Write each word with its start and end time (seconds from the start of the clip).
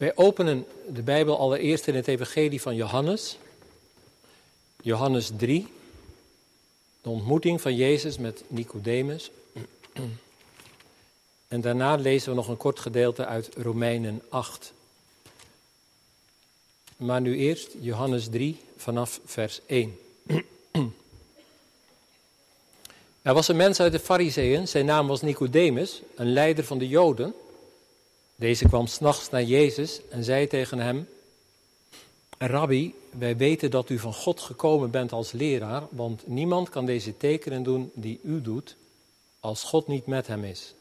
Wij 0.00 0.16
openen 0.16 0.66
de 0.88 1.02
Bijbel 1.02 1.38
allereerst 1.38 1.86
in 1.86 1.94
het 1.94 2.08
Evangelie 2.08 2.60
van 2.60 2.74
Johannes. 2.74 3.38
Johannes 4.82 5.30
3. 5.36 5.66
De 7.02 7.08
ontmoeting 7.08 7.60
van 7.60 7.76
Jezus 7.76 8.18
met 8.18 8.42
Nicodemus. 8.46 9.30
En 11.48 11.60
daarna 11.60 11.94
lezen 11.94 12.30
we 12.30 12.36
nog 12.36 12.48
een 12.48 12.56
kort 12.56 12.78
gedeelte 12.78 13.26
uit 13.26 13.50
Romeinen 13.56 14.22
8. 14.28 14.72
Maar 16.96 17.20
nu 17.20 17.36
eerst 17.36 17.68
Johannes 17.80 18.28
3 18.28 18.60
vanaf 18.76 19.20
vers 19.24 19.60
1. 19.66 19.98
Er 23.22 23.34
was 23.34 23.48
een 23.48 23.56
mens 23.56 23.80
uit 23.80 23.92
de 23.92 23.98
Fariseeën, 23.98 24.68
zijn 24.68 24.86
naam 24.86 25.06
was 25.06 25.22
Nicodemus, 25.22 26.02
een 26.14 26.32
leider 26.32 26.64
van 26.64 26.78
de 26.78 26.88
Joden. 26.88 27.34
Deze 28.40 28.68
kwam 28.68 28.86
s'nachts 28.86 29.30
naar 29.30 29.42
Jezus 29.42 30.00
en 30.08 30.24
zei 30.24 30.46
tegen 30.46 30.78
hem: 30.78 31.08
Rabbi, 32.38 32.94
wij 33.10 33.36
weten 33.36 33.70
dat 33.70 33.90
u 33.90 33.98
van 33.98 34.14
God 34.14 34.40
gekomen 34.40 34.90
bent 34.90 35.12
als 35.12 35.32
leraar, 35.32 35.82
want 35.90 36.26
niemand 36.26 36.68
kan 36.68 36.86
deze 36.86 37.16
tekenen 37.16 37.62
doen 37.62 37.90
die 37.94 38.20
u 38.22 38.42
doet, 38.42 38.76
als 39.40 39.62
God 39.62 39.86
niet 39.86 40.06
met 40.06 40.26
hem 40.26 40.44
is. 40.44 40.74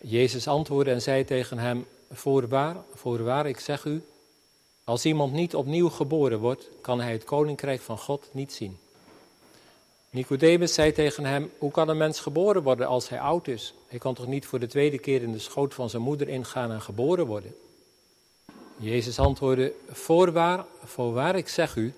Jezus 0.00 0.48
antwoordde 0.48 0.92
en 0.92 1.02
zei 1.02 1.24
tegen 1.24 1.58
hem: 1.58 1.86
Voorwaar, 2.10 2.76
voorwaar, 2.94 3.46
ik 3.46 3.58
zeg 3.60 3.84
u, 3.84 4.02
als 4.84 5.04
iemand 5.04 5.32
niet 5.32 5.54
opnieuw 5.54 5.88
geboren 5.88 6.38
wordt, 6.38 6.68
kan 6.80 7.00
hij 7.00 7.12
het 7.12 7.24
koninkrijk 7.24 7.80
van 7.80 7.98
God 7.98 8.28
niet 8.32 8.52
zien. 8.52 8.78
Nicodemus 10.10 10.74
zei 10.74 10.92
tegen 10.92 11.24
hem: 11.24 11.50
Hoe 11.58 11.70
kan 11.70 11.88
een 11.88 11.96
mens 11.96 12.20
geboren 12.20 12.62
worden 12.62 12.86
als 12.86 13.08
hij 13.08 13.20
oud 13.20 13.48
is? 13.48 13.74
Hij 13.86 13.98
kan 13.98 14.14
toch 14.14 14.26
niet 14.26 14.46
voor 14.46 14.58
de 14.58 14.66
tweede 14.66 14.98
keer 14.98 15.22
in 15.22 15.32
de 15.32 15.38
schoot 15.38 15.74
van 15.74 15.90
zijn 15.90 16.02
moeder 16.02 16.28
ingaan 16.28 16.70
en 16.70 16.80
geboren 16.80 17.26
worden? 17.26 17.54
Jezus 18.76 19.18
antwoordde: 19.18 19.72
Voorwaar, 19.88 20.64
voorwaar, 20.84 21.36
ik 21.36 21.48
zeg 21.48 21.76
u, 21.76 21.94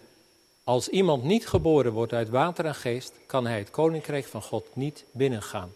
als 0.65 0.89
iemand 0.89 1.23
niet 1.23 1.47
geboren 1.47 1.93
wordt 1.93 2.13
uit 2.13 2.29
water 2.29 2.65
en 2.65 2.75
geest, 2.75 3.13
kan 3.27 3.47
hij 3.47 3.59
het 3.59 3.71
koninkrijk 3.71 4.25
van 4.25 4.43
God 4.43 4.67
niet 4.73 5.05
binnengaan. 5.11 5.73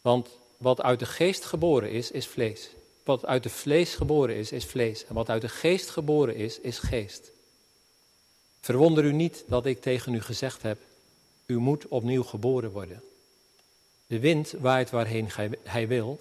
Want 0.00 0.28
wat 0.56 0.82
uit 0.82 0.98
de 0.98 1.06
geest 1.06 1.44
geboren 1.44 1.90
is, 1.90 2.10
is 2.10 2.26
vlees. 2.26 2.70
Wat 3.04 3.26
uit 3.26 3.42
de 3.42 3.50
vlees 3.50 3.94
geboren 3.94 4.36
is, 4.36 4.52
is 4.52 4.64
vlees. 4.64 5.06
En 5.06 5.14
wat 5.14 5.28
uit 5.28 5.42
de 5.42 5.48
geest 5.48 5.90
geboren 5.90 6.36
is, 6.36 6.60
is 6.60 6.78
geest. 6.78 7.30
Verwonder 8.60 9.04
u 9.04 9.12
niet 9.12 9.44
dat 9.46 9.66
ik 9.66 9.80
tegen 9.80 10.14
u 10.14 10.20
gezegd 10.20 10.62
heb: 10.62 10.78
U 11.46 11.58
moet 11.58 11.88
opnieuw 11.88 12.22
geboren 12.22 12.70
worden. 12.70 13.02
De 14.06 14.18
wind 14.18 14.54
waait 14.58 14.90
waarheen 14.90 15.28
hij 15.62 15.88
wil, 15.88 16.20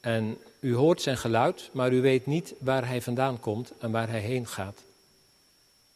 en 0.00 0.38
u 0.60 0.74
hoort 0.74 1.02
zijn 1.02 1.16
geluid, 1.16 1.70
maar 1.72 1.92
u 1.92 2.00
weet 2.00 2.26
niet 2.26 2.54
waar 2.58 2.86
hij 2.86 3.02
vandaan 3.02 3.40
komt 3.40 3.72
en 3.78 3.90
waar 3.90 4.08
hij 4.08 4.20
heen 4.20 4.46
gaat. 4.46 4.82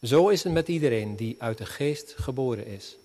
Zo 0.03 0.29
is 0.29 0.43
het 0.45 0.53
met 0.53 0.69
iedereen 0.69 1.17
die 1.17 1.37
uit 1.39 1.59
de 1.59 1.67
geest 1.67 2.15
geboren 2.17 2.67
is. 2.67 2.97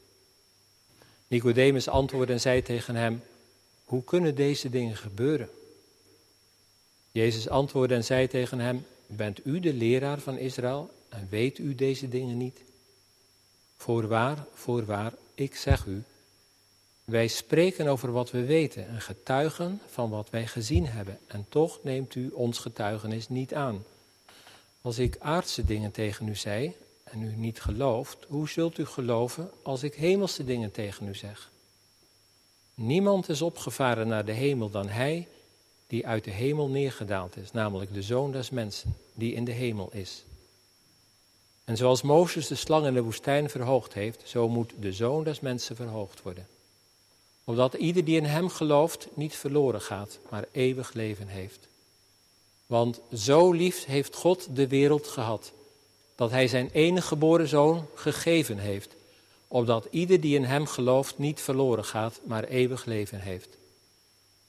Nicodemus 1.28 1.88
antwoordde 1.88 2.34
en 2.34 2.41
zei 2.41 2.62
tegen 2.62 2.96
hem: 2.96 3.22
Hoe 3.84 4.03
kunnen 4.03 4.35
deze 4.35 4.69
dingen 4.69 4.96
gebeuren? 4.96 5.50
Jezus 7.12 7.50
antwoordde 7.50 7.96
en 7.96 8.03
zei 8.03 8.28
tegen 8.28 8.59
hem: 8.59 8.85
Bent 9.08 9.46
u 9.46 9.59
de 9.59 9.74
leraar 9.74 10.19
van 10.19 10.38
Israël 10.38 10.90
en 11.09 11.28
weet 11.29 11.58
u 11.58 11.75
deze 11.75 12.09
dingen 12.09 12.38
niet? 12.38 12.62
Voorwaar, 13.78 14.46
voorwaar, 14.53 15.13
ik 15.40 15.56
zeg 15.56 15.86
u, 15.86 16.04
wij 17.06 17.28
spreken 17.28 17.88
over 17.88 18.12
wat 18.12 18.32
we 18.32 18.46
weten 18.46 18.88
en 18.88 19.02
getuigen 19.02 19.82
van 19.88 20.10
wat 20.10 20.30
wij 20.30 20.48
gezien 20.48 20.88
hebben. 20.88 21.20
En 21.28 21.46
toch 21.50 21.80
neemt 21.84 22.16
u 22.16 22.30
ons 22.30 22.60
getuigenis 22.60 23.30
niet 23.30 23.54
aan. 23.54 23.84
Als 24.82 25.00
ik 25.00 25.18
aardse 25.20 25.66
dingen 25.66 25.92
tegen 25.92 26.28
u 26.28 26.36
zei 26.36 26.76
en 27.04 27.22
u 27.22 27.36
niet 27.36 27.62
gelooft, 27.62 28.26
hoe 28.28 28.50
zult 28.50 28.78
u 28.78 28.86
geloven 28.86 29.52
als 29.64 29.84
ik 29.84 29.94
hemelse 29.94 30.44
dingen 30.44 30.72
tegen 30.72 31.08
u 31.08 31.16
zeg? 31.16 31.52
Niemand 32.74 33.30
is 33.30 33.42
opgevaren 33.42 34.08
naar 34.08 34.26
de 34.26 34.32
hemel 34.32 34.70
dan 34.70 34.88
hij 34.88 35.28
die 35.88 36.08
uit 36.08 36.24
de 36.24 36.32
hemel 36.32 36.68
neergedaald 36.68 37.38
is, 37.38 37.52
namelijk 37.52 37.94
de 37.94 38.02
zoon 38.02 38.32
des 38.32 38.50
mensen, 38.50 38.96
die 39.14 39.34
in 39.34 39.46
de 39.46 39.52
hemel 39.52 39.90
is. 39.92 40.24
En 41.69 41.78
zoals 41.78 42.02
Mozes 42.02 42.47
de 42.47 42.56
slang 42.56 42.85
in 42.85 42.94
de 42.94 43.03
woestijn 43.03 43.50
verhoogd 43.50 43.94
heeft, 43.94 44.22
zo 44.25 44.50
moet 44.50 44.74
de 44.80 44.94
zoon 44.94 45.24
des 45.24 45.40
mensen 45.40 45.75
verhoogd 45.75 46.22
worden. 46.22 46.47
Opdat 47.44 47.74
ieder 47.74 48.06
die 48.06 48.16
in 48.16 48.25
hem 48.25 48.50
gelooft 48.50 49.07
niet 49.13 49.35
verloren 49.35 49.81
gaat, 49.81 50.19
maar 50.29 50.46
eeuwig 50.52 50.94
leven 50.94 51.28
heeft. 51.28 51.68
Want 52.66 53.00
zo 53.13 53.52
lief 53.52 53.85
heeft 53.85 54.16
God 54.16 54.47
de 54.56 54.68
wereld 54.68 55.08
gehad, 55.08 55.52
dat 56.16 56.31
hij 56.31 56.47
zijn 56.47 56.69
enige 56.74 57.08
geboren 57.08 57.47
zoon 57.47 57.85
gegeven 57.96 58.58
heeft, 58.58 58.96
opdat 59.47 59.88
ieder 59.90 60.22
die 60.22 60.35
in 60.35 60.44
hem 60.44 60.66
gelooft 60.66 61.18
niet 61.18 61.41
verloren 61.41 61.85
gaat, 61.85 62.19
maar 62.24 62.44
eeuwig 62.44 62.85
leven 62.85 63.19
heeft. 63.19 63.58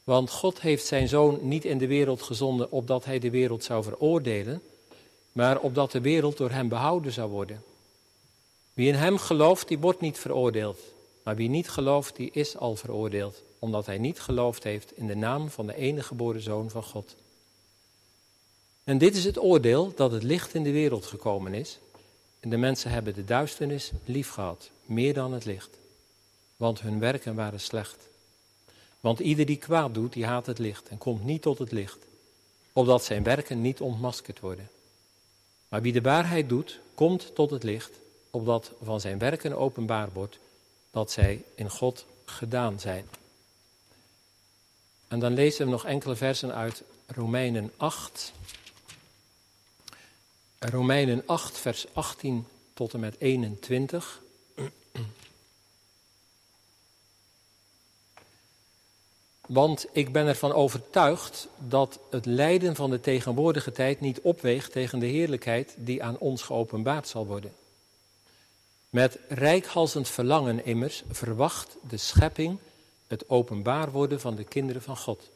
Want 0.04 0.30
God 0.30 0.60
heeft 0.60 0.86
zijn 0.86 1.08
zoon 1.08 1.38
niet 1.42 1.64
in 1.64 1.78
de 1.78 1.86
wereld 1.86 2.22
gezonden 2.22 2.72
opdat 2.72 3.04
hij 3.04 3.18
de 3.18 3.30
wereld 3.30 3.64
zou 3.64 3.82
veroordelen, 3.82 4.62
maar 5.32 5.60
opdat 5.60 5.92
de 5.92 6.00
wereld 6.00 6.36
door 6.36 6.50
hem 6.50 6.68
behouden 6.68 7.12
zou 7.12 7.30
worden. 7.30 7.62
Wie 8.72 8.88
in 8.88 8.94
hem 8.94 9.18
gelooft, 9.18 9.68
die 9.68 9.78
wordt 9.78 10.00
niet 10.00 10.18
veroordeeld. 10.18 10.78
Maar 11.22 11.36
wie 11.36 11.48
niet 11.48 11.68
gelooft, 11.68 12.16
die 12.16 12.30
is 12.30 12.56
al 12.56 12.76
veroordeeld, 12.76 13.42
omdat 13.58 13.86
hij 13.86 13.98
niet 13.98 14.20
geloofd 14.20 14.64
heeft 14.64 14.96
in 14.96 15.06
de 15.06 15.16
naam 15.16 15.50
van 15.50 15.66
de 15.66 15.74
enige 15.74 16.06
geboren 16.06 16.40
zoon 16.40 16.70
van 16.70 16.82
God. 16.82 17.16
En 18.84 18.98
dit 18.98 19.16
is 19.16 19.24
het 19.24 19.38
oordeel 19.38 19.92
dat 19.94 20.12
het 20.12 20.22
licht 20.22 20.54
in 20.54 20.62
de 20.62 20.72
wereld 20.72 21.06
gekomen 21.06 21.54
is. 21.54 21.78
En 22.40 22.50
de 22.50 22.56
mensen 22.56 22.90
hebben 22.90 23.14
de 23.14 23.24
duisternis 23.24 23.92
lief 24.04 24.30
gehad, 24.30 24.70
meer 24.84 25.14
dan 25.14 25.32
het 25.32 25.44
licht. 25.44 25.78
Want 26.56 26.80
hun 26.80 26.98
werken 26.98 27.34
waren 27.34 27.60
slecht. 27.60 28.08
Want 29.00 29.18
ieder 29.18 29.46
die 29.46 29.56
kwaad 29.56 29.94
doet, 29.94 30.12
die 30.12 30.26
haat 30.26 30.46
het 30.46 30.58
licht 30.58 30.88
en 30.88 30.98
komt 30.98 31.24
niet 31.24 31.42
tot 31.42 31.58
het 31.58 31.72
licht, 31.72 31.98
opdat 32.72 33.04
zijn 33.04 33.22
werken 33.22 33.60
niet 33.60 33.80
ontmaskerd 33.80 34.40
worden. 34.40 34.68
Maar 35.70 35.82
wie 35.82 35.92
de 35.92 36.00
waarheid 36.00 36.48
doet, 36.48 36.80
komt 36.94 37.34
tot 37.34 37.50
het 37.50 37.62
licht, 37.62 37.90
opdat 38.30 38.72
van 38.82 39.00
zijn 39.00 39.18
werken 39.18 39.56
openbaar 39.56 40.08
wordt 40.12 40.38
dat 40.90 41.10
zij 41.10 41.44
in 41.54 41.70
God 41.70 42.06
gedaan 42.24 42.80
zijn. 42.80 43.08
En 45.08 45.18
dan 45.18 45.34
lezen 45.34 45.64
we 45.64 45.70
nog 45.70 45.84
enkele 45.86 46.16
versen 46.16 46.54
uit 46.54 46.82
Romeinen 47.06 47.72
8. 47.76 48.32
Romeinen 50.58 51.22
8, 51.26 51.58
vers 51.58 51.86
18 51.92 52.46
tot 52.74 52.94
en 52.94 53.00
met 53.00 53.16
21. 53.18 54.22
Want 59.50 59.86
ik 59.92 60.12
ben 60.12 60.26
ervan 60.26 60.52
overtuigd 60.52 61.48
dat 61.58 61.98
het 62.10 62.26
lijden 62.26 62.74
van 62.74 62.90
de 62.90 63.00
tegenwoordige 63.00 63.72
tijd 63.72 64.00
niet 64.00 64.20
opweegt 64.20 64.72
tegen 64.72 64.98
de 64.98 65.06
heerlijkheid 65.06 65.74
die 65.76 66.02
aan 66.02 66.18
ons 66.18 66.42
geopenbaard 66.42 67.08
zal 67.08 67.26
worden. 67.26 67.52
Met 68.90 69.18
rijkhalsend 69.28 70.08
verlangen 70.08 70.64
immers 70.64 71.02
verwacht 71.10 71.76
de 71.88 71.96
schepping 71.96 72.58
het 73.06 73.28
openbaar 73.28 73.90
worden 73.90 74.20
van 74.20 74.34
de 74.34 74.44
kinderen 74.44 74.82
van 74.82 74.96
God. 74.96 75.28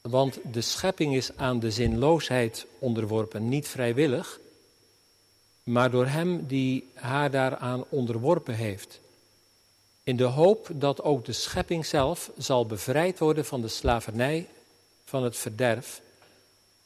Want 0.00 0.38
de 0.52 0.60
schepping 0.60 1.14
is 1.14 1.36
aan 1.36 1.58
de 1.60 1.70
zinloosheid 1.70 2.66
onderworpen, 2.78 3.48
niet 3.48 3.68
vrijwillig, 3.68 4.40
maar 5.62 5.90
door 5.90 6.06
hem 6.06 6.46
die 6.46 6.90
haar 6.94 7.30
daaraan 7.30 7.84
onderworpen 7.88 8.54
heeft. 8.54 9.00
In 10.04 10.16
de 10.16 10.24
hoop 10.24 10.68
dat 10.72 11.02
ook 11.02 11.24
de 11.24 11.32
schepping 11.32 11.86
zelf 11.86 12.30
zal 12.36 12.66
bevrijd 12.66 13.18
worden 13.18 13.44
van 13.44 13.60
de 13.60 13.68
slavernij 13.68 14.48
van 15.04 15.24
het 15.24 15.36
verderf, 15.36 16.00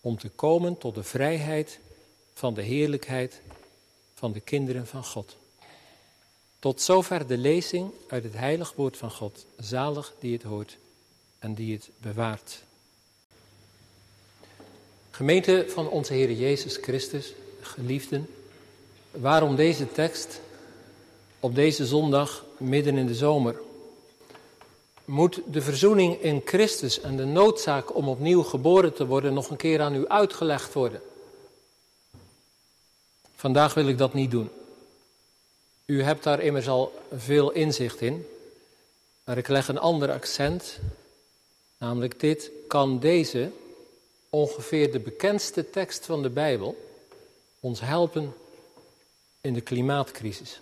om 0.01 0.19
te 0.19 0.29
komen 0.29 0.79
tot 0.79 0.95
de 0.95 1.03
vrijheid 1.03 1.79
van 2.35 2.55
de 2.55 2.63
heerlijkheid 2.63 3.41
van 4.15 4.33
de 4.33 4.41
kinderen 4.41 4.87
van 4.87 5.05
God. 5.05 5.37
Tot 6.59 6.81
zover 6.81 7.27
de 7.27 7.37
lezing 7.37 7.91
uit 8.09 8.25
het 8.25 8.35
heilig 8.35 8.73
woord 8.75 8.97
van 8.97 9.11
God. 9.11 9.47
Zalig 9.59 10.15
die 10.19 10.33
het 10.33 10.43
hoort 10.43 10.79
en 11.39 11.55
die 11.55 11.75
het 11.75 11.91
bewaart. 11.99 12.63
Gemeente 15.11 15.67
van 15.69 15.89
onze 15.89 16.13
Heer 16.13 16.33
Jezus 16.33 16.77
Christus, 16.77 17.33
geliefden, 17.61 18.29
waarom 19.11 19.57
deze 19.57 19.93
tekst 19.93 20.41
op 21.41 21.55
deze 21.55 21.87
zondag 21.87 22.46
midden 22.59 22.97
in 22.97 23.07
de 23.07 23.15
zomer? 23.15 23.61
Moet 25.05 25.41
de 25.51 25.63
verzoening 25.63 26.21
in 26.21 26.43
Christus 26.45 27.01
en 27.01 27.17
de 27.17 27.25
noodzaak 27.25 27.95
om 27.95 28.09
opnieuw 28.09 28.43
geboren 28.43 28.95
te 28.95 29.07
worden 29.07 29.35
nog 29.35 29.51
een 29.51 29.57
keer 29.57 29.81
aan 29.81 29.95
u 29.95 30.09
uitgelegd 30.09 30.73
worden? 30.73 31.01
Vandaag 33.35 33.75
wil 33.75 33.89
ik 33.89 33.99
dat 33.99 34.15
niet 34.15 34.31
doen. 34.31 34.51
U 35.87 36.03
hebt 36.03 36.23
daar 36.23 36.41
immers 36.41 36.69
al 36.69 36.93
veel 37.17 37.51
inzicht 37.51 38.01
in. 38.01 38.27
Maar 39.25 39.39
ik 39.39 39.49
leg 39.49 39.69
een 39.69 39.79
ander 39.79 40.13
accent, 40.13 40.79
namelijk 41.79 42.21
dit. 42.21 42.51
Kan 42.69 42.99
deze 42.99 43.51
ongeveer 44.31 44.93
de 44.93 44.99
bekendste 44.99 45.71
tekst 45.71 46.07
van 46.07 46.23
de 46.23 46.31
Bijbel 46.31 46.77
ons 47.61 47.81
helpen 47.81 48.35
in 49.41 49.55
de 49.55 49.61
klimaatcrisis. 49.61 50.61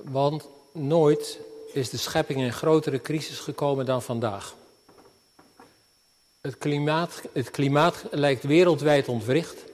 Want 0.00 0.48
nooit 0.72 1.38
is 1.72 1.90
de 1.90 1.96
schepping 1.96 2.40
in 2.40 2.52
grotere 2.52 3.00
crisis 3.00 3.38
gekomen 3.38 3.86
dan 3.86 4.02
vandaag. 4.02 4.54
Het 6.40 6.58
klimaat, 6.58 7.22
het 7.32 7.50
klimaat 7.50 8.04
lijkt 8.10 8.44
wereldwijd 8.44 9.08
ontwricht 9.08 9.64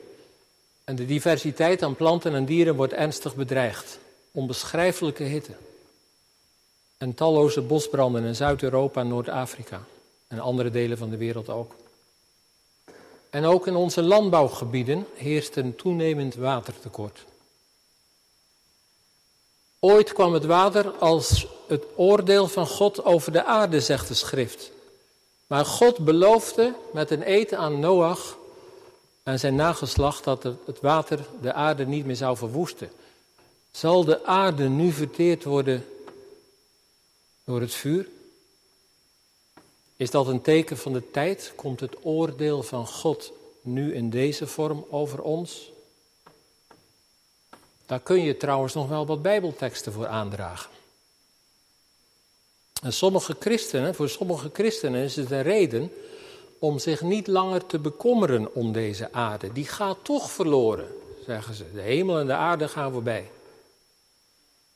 en 0.85 0.97
de 0.97 1.06
diversiteit 1.06 1.82
aan 1.82 1.97
planten 1.97 2.35
en 2.35 2.44
dieren 2.44 2.76
wordt 2.76 2.93
ernstig 2.93 3.35
bedreigd. 3.35 3.99
Onbeschrijfelijke 4.31 5.23
hitte. 5.23 5.53
En 6.97 7.14
talloze 7.14 7.61
bosbranden 7.61 8.25
in 8.25 8.37
Zuid-Europa 8.37 9.00
en 9.00 9.09
Noord-Afrika 9.09 9.85
en 10.29 10.38
andere 10.38 10.71
delen 10.71 10.99
van 10.99 11.11
de 11.11 11.17
wereld 11.17 11.49
ook. 11.49 11.75
En 13.31 13.44
ook 13.44 13.67
in 13.67 13.76
onze 13.76 14.03
landbouwgebieden 14.03 15.06
heerst 15.14 15.56
een 15.56 15.76
toenemend 15.76 16.35
watertekort. 16.35 17.25
Ooit 19.80 20.12
kwam 20.12 20.32
het 20.34 20.44
water 20.44 20.90
als 20.90 21.46
het 21.66 21.84
oordeel 21.96 22.48
van 22.48 22.66
God 22.66 23.04
over 23.04 23.32
de 23.32 23.44
aarde, 23.44 23.80
zegt 23.80 24.08
de 24.08 24.14
schrift. 24.14 24.70
Maar 25.46 25.64
God 25.64 25.98
beloofde 25.98 26.75
met 26.92 27.10
een 27.10 27.22
eten 27.22 27.58
aan 27.58 27.80
Noach 27.80 28.36
en 29.22 29.38
zijn 29.38 29.54
nageslacht 29.54 30.25
dat 30.25 30.42
het 30.42 30.80
water 30.80 31.26
de 31.40 31.52
aarde 31.52 31.86
niet 31.86 32.06
meer 32.06 32.16
zou 32.16 32.36
verwoesten. 32.36 32.90
Zal 33.70 34.04
de 34.04 34.25
aarde 34.25 34.69
nu 34.69 34.92
verteerd 34.92 35.44
worden 35.44 35.86
door 37.44 37.60
het 37.60 37.75
vuur? 37.75 38.08
Is 39.96 40.10
dat 40.10 40.26
een 40.26 40.42
teken 40.42 40.78
van 40.78 40.92
de 40.92 41.10
tijd? 41.10 41.52
Komt 41.56 41.80
het 41.80 41.96
oordeel 42.02 42.62
van 42.62 42.86
God 42.86 43.32
nu 43.60 43.94
in 43.94 44.10
deze 44.10 44.46
vorm 44.46 44.86
over 44.90 45.22
ons? 45.22 45.70
Daar 47.88 48.00
kun 48.00 48.23
je 48.23 48.37
trouwens 48.37 48.75
nog 48.75 48.88
wel 48.88 49.06
wat 49.06 49.23
Bijbelteksten 49.23 49.93
voor 49.93 50.06
aandragen. 50.06 50.70
En 52.82 52.93
sommige 52.93 53.37
christenen, 53.40 53.94
voor 53.94 54.08
sommige 54.08 54.50
christenen 54.52 55.02
is 55.02 55.17
het 55.17 55.31
een 55.31 55.43
reden 55.43 55.93
om 56.58 56.79
zich 56.79 57.00
niet 57.00 57.26
langer 57.26 57.67
te 57.67 57.79
bekommeren 57.79 58.55
om 58.55 58.73
deze 58.73 59.12
aarde. 59.12 59.52
Die 59.52 59.67
gaat 59.67 59.96
toch 60.02 60.31
verloren, 60.31 60.87
zeggen 61.26 61.55
ze. 61.55 61.64
De 61.73 61.81
hemel 61.81 62.19
en 62.19 62.26
de 62.26 62.32
aarde 62.32 62.69
gaan 62.69 62.93
voorbij. 62.93 63.31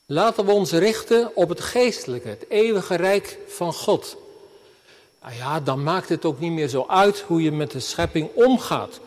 Laten 0.05 0.45
we 0.45 0.51
ons 0.51 0.71
richten 0.71 1.35
op 1.35 1.49
het 1.49 1.61
geestelijke, 1.61 2.27
het 2.27 2.45
eeuwige 2.49 2.95
rijk 2.95 3.37
van 3.47 3.73
God. 3.73 4.17
Nou 5.21 5.35
ja, 5.35 5.59
dan 5.59 5.83
maakt 5.83 6.09
het 6.09 6.25
ook 6.25 6.39
niet 6.39 6.51
meer 6.51 6.67
zo 6.67 6.85
uit 6.87 7.19
hoe 7.19 7.41
je 7.41 7.51
met 7.51 7.71
de 7.71 7.79
schepping 7.79 8.29
omgaat. 8.33 8.99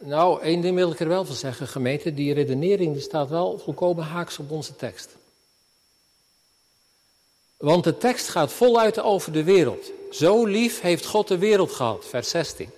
Nou, 0.00 0.42
één 0.42 0.60
ding 0.60 0.74
wil 0.74 0.90
ik 0.90 1.00
er 1.00 1.08
wel 1.08 1.24
van 1.24 1.34
zeggen, 1.34 1.68
gemeente. 1.68 2.14
Die 2.14 2.34
redenering 2.34 2.92
die 2.92 3.02
staat 3.02 3.28
wel 3.28 3.58
volkomen 3.58 4.04
haaks 4.04 4.38
op 4.38 4.50
onze 4.50 4.76
tekst. 4.76 5.16
Want 7.56 7.84
de 7.84 7.98
tekst 7.98 8.28
gaat 8.28 8.52
voluit 8.52 9.00
over 9.00 9.32
de 9.32 9.44
wereld. 9.44 9.90
Zo 10.10 10.44
lief 10.44 10.80
heeft 10.80 11.06
God 11.06 11.28
de 11.28 11.38
wereld 11.38 11.72
gehad, 11.72 12.04
vers 12.04 12.28
16. 12.28 12.70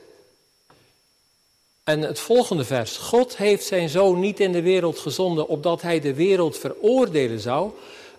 En 1.84 2.00
het 2.00 2.18
volgende 2.18 2.64
vers. 2.64 2.96
God 2.96 3.36
heeft 3.36 3.66
zijn 3.66 3.88
zoon 3.88 4.20
niet 4.20 4.40
in 4.40 4.52
de 4.52 4.62
wereld 4.62 4.98
gezonden 4.98 5.48
opdat 5.48 5.82
hij 5.82 6.00
de 6.00 6.14
wereld 6.14 6.58
veroordelen 6.58 7.40
zou, 7.40 7.70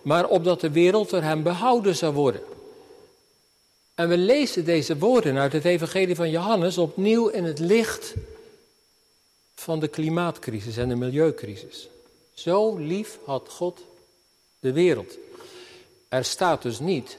maar 0.01 0.27
opdat 0.27 0.62
de 0.62 0.71
wereld 0.71 1.09
door 1.09 1.21
hem 1.21 1.44
behouden 1.44 1.95
zou 1.95 2.13
worden. 2.13 2.41
En 3.95 4.09
we 4.09 4.18
lezen 4.18 4.65
deze 4.65 4.97
woorden 4.97 5.38
uit 5.38 5.53
het 5.53 5.65
Evangelie 5.65 6.15
van 6.15 6.30
Johannes 6.30 6.77
opnieuw 6.77 7.27
in 7.27 7.44
het 7.44 7.59
licht 7.59 8.15
van 9.59 9.79
de 9.79 9.88
klimaatcrisis 9.88 10.77
en 10.77 10.89
de 10.89 10.95
milieucrisis. 10.95 11.88
Zo 12.33 12.77
lief 12.77 13.19
had 13.25 13.50
God 13.50 13.81
de 14.59 14.71
wereld. 14.71 15.17
Er 16.09 16.25
staat 16.25 16.61
dus 16.61 16.79
niet 16.79 17.17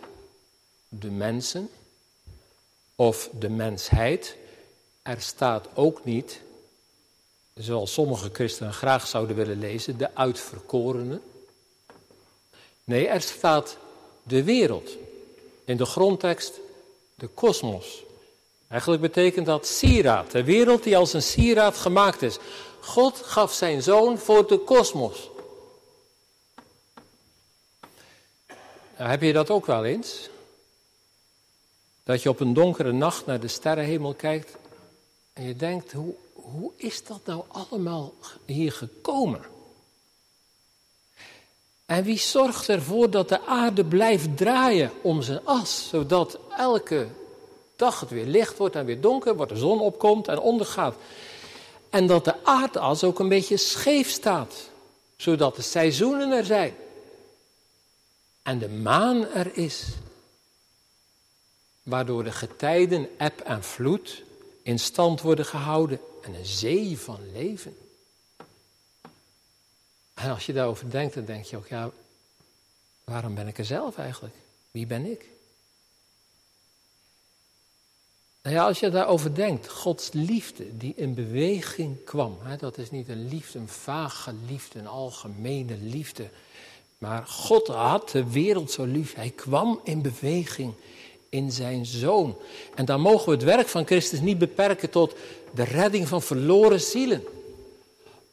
de 0.88 1.10
mensen 1.10 1.70
of 2.94 3.30
de 3.38 3.48
mensheid. 3.48 4.36
Er 5.02 5.20
staat 5.20 5.68
ook 5.74 6.04
niet, 6.04 6.40
zoals 7.54 7.92
sommige 7.92 8.30
christenen 8.32 8.72
graag 8.72 9.06
zouden 9.06 9.36
willen 9.36 9.58
lezen, 9.58 9.98
de 9.98 10.14
uitverkorenen. 10.14 11.22
Nee, 12.84 13.06
er 13.06 13.20
staat 13.20 13.76
de 14.22 14.44
wereld. 14.44 14.90
In 15.64 15.76
de 15.76 15.86
grondtekst 15.86 16.60
de 17.14 17.26
kosmos. 17.26 18.02
Eigenlijk 18.70 19.02
betekent 19.02 19.46
dat 19.46 19.66
sieraad, 19.66 20.30
de 20.30 20.44
wereld 20.44 20.82
die 20.82 20.96
als 20.96 21.12
een 21.12 21.22
sieraad 21.22 21.76
gemaakt 21.76 22.22
is. 22.22 22.38
God 22.80 23.16
gaf 23.16 23.52
zijn 23.52 23.82
zoon 23.82 24.18
voor 24.18 24.48
de 24.48 24.58
kosmos. 24.58 25.30
Nou, 28.98 29.10
heb 29.10 29.22
je 29.22 29.32
dat 29.32 29.50
ook 29.50 29.66
wel 29.66 29.84
eens? 29.84 30.28
Dat 32.04 32.22
je 32.22 32.28
op 32.28 32.40
een 32.40 32.54
donkere 32.54 32.92
nacht 32.92 33.26
naar 33.26 33.40
de 33.40 33.48
sterrenhemel 33.48 34.14
kijkt 34.14 34.56
en 35.32 35.44
je 35.44 35.56
denkt, 35.56 35.92
hoe, 35.92 36.14
hoe 36.32 36.72
is 36.76 37.04
dat 37.04 37.20
nou 37.24 37.42
allemaal 37.48 38.14
hier 38.44 38.72
gekomen? 38.72 39.42
En 41.86 42.04
wie 42.04 42.18
zorgt 42.18 42.68
ervoor 42.68 43.10
dat 43.10 43.28
de 43.28 43.46
aarde 43.46 43.84
blijft 43.84 44.36
draaien 44.36 44.90
om 45.02 45.22
zijn 45.22 45.44
as, 45.44 45.88
zodat 45.88 46.38
elke 46.56 47.08
dag 47.80 48.00
het 48.00 48.10
weer 48.10 48.26
licht 48.26 48.56
wordt 48.56 48.76
en 48.76 48.84
weer 48.84 49.00
donker 49.00 49.36
wordt, 49.36 49.52
de 49.52 49.58
zon 49.58 49.80
opkomt 49.80 50.28
en 50.28 50.38
ondergaat. 50.38 50.94
En 51.90 52.06
dat 52.06 52.24
de 52.24 52.44
aardas 52.44 53.04
ook 53.04 53.18
een 53.18 53.28
beetje 53.28 53.56
scheef 53.56 54.10
staat, 54.10 54.54
zodat 55.16 55.56
de 55.56 55.62
seizoenen 55.62 56.30
er 56.30 56.44
zijn. 56.44 56.74
En 58.42 58.58
de 58.58 58.68
maan 58.68 59.26
er 59.26 59.56
is, 59.56 59.84
waardoor 61.82 62.24
de 62.24 62.32
getijden, 62.32 63.08
eb 63.18 63.40
en 63.40 63.64
vloed 63.64 64.22
in 64.62 64.78
stand 64.78 65.20
worden 65.20 65.44
gehouden 65.44 66.00
en 66.22 66.34
een 66.34 66.46
zee 66.46 66.98
van 66.98 67.32
leven. 67.32 67.76
En 70.14 70.30
als 70.30 70.46
je 70.46 70.52
daarover 70.52 70.90
denkt, 70.90 71.14
dan 71.14 71.24
denk 71.24 71.44
je 71.44 71.56
ook, 71.56 71.68
ja, 71.68 71.90
waarom 73.04 73.34
ben 73.34 73.48
ik 73.48 73.58
er 73.58 73.64
zelf 73.64 73.98
eigenlijk? 73.98 74.34
Wie 74.70 74.86
ben 74.86 75.10
ik? 75.10 75.28
Nou 78.42 78.56
ja, 78.56 78.66
als 78.66 78.80
je 78.80 78.90
daarover 78.90 79.34
denkt, 79.34 79.68
Gods 79.68 80.08
liefde 80.12 80.76
die 80.76 80.92
in 80.96 81.14
beweging 81.14 82.04
kwam, 82.04 82.38
hè, 82.42 82.56
dat 82.56 82.78
is 82.78 82.90
niet 82.90 83.08
een 83.08 83.28
liefde, 83.28 83.58
een 83.58 83.68
vage 83.68 84.34
liefde, 84.48 84.78
een 84.78 84.86
algemene 84.86 85.76
liefde, 85.80 86.28
maar 87.00 87.26
God 87.26 87.66
had 87.66 88.10
de 88.10 88.30
wereld 88.30 88.70
zo 88.70 88.84
lief. 88.84 89.14
Hij 89.14 89.30
kwam 89.30 89.80
in 89.84 90.02
beweging 90.02 90.72
in 91.28 91.52
zijn 91.52 91.86
zoon. 91.86 92.36
En 92.74 92.84
dan 92.84 93.00
mogen 93.00 93.26
we 93.26 93.34
het 93.34 93.42
werk 93.42 93.68
van 93.68 93.86
Christus 93.86 94.20
niet 94.20 94.38
beperken 94.38 94.90
tot 94.90 95.14
de 95.54 95.64
redding 95.64 96.08
van 96.08 96.22
verloren 96.22 96.80
zielen. 96.80 97.24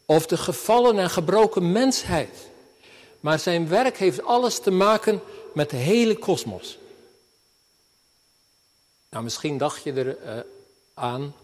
Of 0.06 0.26
de 0.26 0.38
gevallen 0.38 1.00
en 1.00 1.10
gebroken 1.10 1.72
mensheid. 1.72 2.50
Maar 3.20 3.40
zijn 3.40 3.68
werk 3.68 3.98
heeft 3.98 4.24
alles 4.24 4.60
te 4.60 4.72
maken 4.72 5.22
met 5.54 5.70
de 5.70 5.76
hele 5.76 6.16
kosmos. 6.16 6.78
Nou, 9.10 9.24
misschien 9.24 9.58
dacht 9.58 9.84
je 9.84 9.94
er 9.94 10.38
uh, 10.38 10.44
aan 10.94 11.36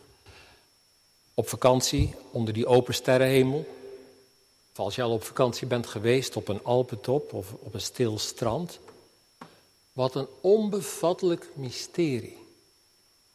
op 1.34 1.50
vakantie 1.50 2.16
onder 2.32 2.54
die 2.54 2.66
open 2.66 2.94
sterrenhemel. 2.94 3.68
Of 4.72 4.80
als 4.80 4.96
je 4.96 5.02
al 5.02 5.12
op 5.12 5.24
vakantie 5.24 5.68
bent 5.68 5.88
geweest 5.88 6.36
op 6.36 6.48
een 6.48 6.64
Alpentop 6.64 7.34
of 7.34 7.54
op 7.54 7.74
een 7.74 7.82
stil 7.82 8.20
strand. 8.20 8.80
Wat 9.94 10.16
een 10.16 10.28
onbevattelijk 10.42 11.50
mysterie. 11.54 12.38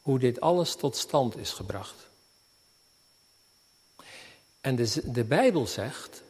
Hoe 0.00 0.18
dit 0.18 0.40
alles 0.40 0.74
tot 0.74 0.96
stand 0.96 1.36
is 1.36 1.50
gebracht. 1.50 2.06
En 4.60 4.76
de, 4.76 5.12
de 5.12 5.24
Bijbel 5.24 5.66
zegt, 5.66 6.22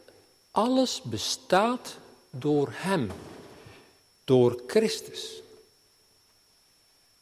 alles 0.51 1.01
bestaat 1.01 1.97
door 2.29 2.69
Hem, 2.71 3.11
door 4.23 4.61
Christus. 4.67 5.41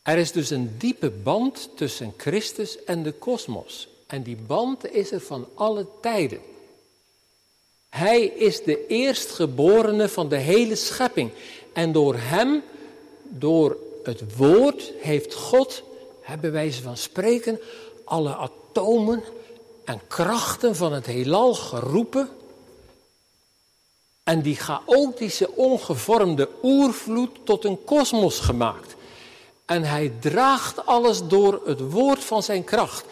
Er 0.07 0.17
is 0.17 0.31
dus 0.31 0.49
een 0.49 0.75
diepe 0.77 1.09
band 1.09 1.69
tussen 1.75 2.13
Christus 2.17 2.83
en 2.83 3.03
de 3.03 3.11
kosmos. 3.11 3.87
En 4.05 4.23
die 4.23 4.35
band 4.35 4.91
is 4.91 5.11
er 5.11 5.21
van 5.21 5.47
alle 5.53 5.85
tijden. 6.01 6.39
Hij 7.89 8.23
is 8.23 8.63
de 8.63 8.87
eerstgeborene 8.87 10.09
van 10.09 10.29
de 10.29 10.37
hele 10.37 10.75
schepping. 10.75 11.31
En 11.73 11.91
door 11.91 12.15
hem, 12.17 12.63
door 13.23 13.77
het 14.03 14.35
woord, 14.35 14.91
heeft 14.99 15.33
God, 15.33 15.83
hebben 16.21 16.51
wijze 16.51 16.81
van 16.81 16.97
spreken, 16.97 17.59
alle 18.03 18.35
atomen 18.35 19.23
en 19.83 20.01
krachten 20.07 20.75
van 20.75 20.93
het 20.93 21.05
heelal 21.05 21.53
geroepen. 21.53 22.29
En 24.23 24.41
die 24.41 24.55
chaotische, 24.55 25.51
ongevormde 25.55 26.49
oervloed 26.63 27.37
tot 27.43 27.65
een 27.65 27.83
kosmos 27.83 28.39
gemaakt. 28.39 28.95
En 29.67 29.83
hij 29.83 30.13
draagt 30.19 30.85
alles 30.85 31.27
door 31.27 31.61
het 31.65 31.79
woord 31.79 32.23
van 32.23 32.43
zijn 32.43 32.63
kracht. 32.63 33.05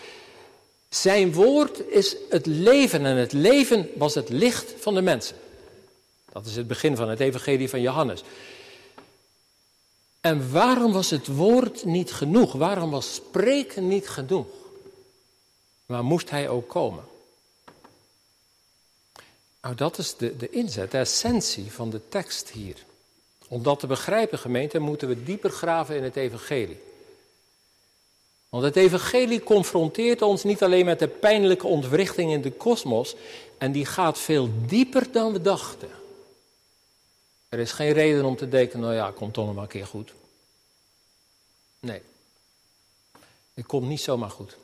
Zijn 0.90 1.34
woord 1.34 1.90
is 1.90 2.16
het 2.30 2.46
leven 2.46 3.06
en 3.06 3.16
het 3.16 3.32
leven 3.32 3.90
was 3.96 4.16
het 4.16 4.30
licht 4.30 4.74
van 4.80 4.94
de 4.94 5.02
mensen. 5.02 5.36
Dat 6.32 6.46
is 6.46 6.56
het 6.56 6.68
begin 6.68 6.96
van 6.96 7.10
het 7.10 7.20
evangelie 7.20 7.70
van 7.70 7.82
Johannes. 7.82 8.24
En 10.22 10.52
waarom 10.52 10.92
was 10.92 11.10
het 11.10 11.28
woord 11.28 11.86
niet 11.86 12.14
genoeg? 12.14 12.54
Waarom 12.54 12.92
was 12.92 13.14
spreken 13.14 13.88
niet 13.88 14.10
genoeg? 14.10 14.48
Maar 15.86 16.04
moest 16.04 16.30
hij 16.30 16.50
ook 16.50 16.70
komen? 16.70 17.04
Nou, 19.62 19.76
dat 19.76 19.98
is 19.98 20.16
de, 20.16 20.38
de 20.38 20.50
inzet, 20.50 20.92
de 20.92 20.98
essentie 20.98 21.72
van 21.72 21.90
de 21.90 22.02
tekst 22.10 22.50
hier. 22.50 22.76
Om 23.48 23.64
dat 23.64 23.80
te 23.80 23.88
begrijpen, 23.88 24.40
gemeente, 24.40 24.80
moeten 24.80 25.08
we 25.08 25.24
dieper 25.24 25.50
graven 25.50 25.96
in 25.96 26.04
het 26.04 26.16
evangelie. 26.16 26.80
Want 28.50 28.64
het 28.64 28.76
evangelie 28.76 29.44
confronteert 29.44 30.22
ons 30.22 30.44
niet 30.44 30.64
alleen 30.64 30.86
met 30.86 31.00
de 31.00 31.08
pijnlijke 31.08 31.68
ontwrichting 31.68 32.32
in 32.32 32.42
de 32.42 32.52
kosmos, 32.52 33.16
en 33.58 33.72
die 33.72 33.86
gaat 33.86 34.20
veel 34.20 34.50
dieper 34.66 35.12
dan 35.12 35.34
we 35.34 35.42
dachten. 35.42 35.90
Er 37.50 37.60
is 37.60 37.72
geen 37.72 37.92
reden 37.92 38.26
om 38.26 38.36
te 38.36 38.50
denken, 38.50 38.80
nou 38.80 38.94
ja, 38.94 39.12
komt 39.12 39.34
toch 39.34 39.46
nog 39.46 39.64
een 39.64 39.68
keer 39.68 39.86
goed. 39.86 40.14
Nee, 41.80 42.02
het 43.54 43.66
komt 43.66 43.88
niet 43.88 44.02
zomaar 44.02 44.30
goed. 44.30 44.58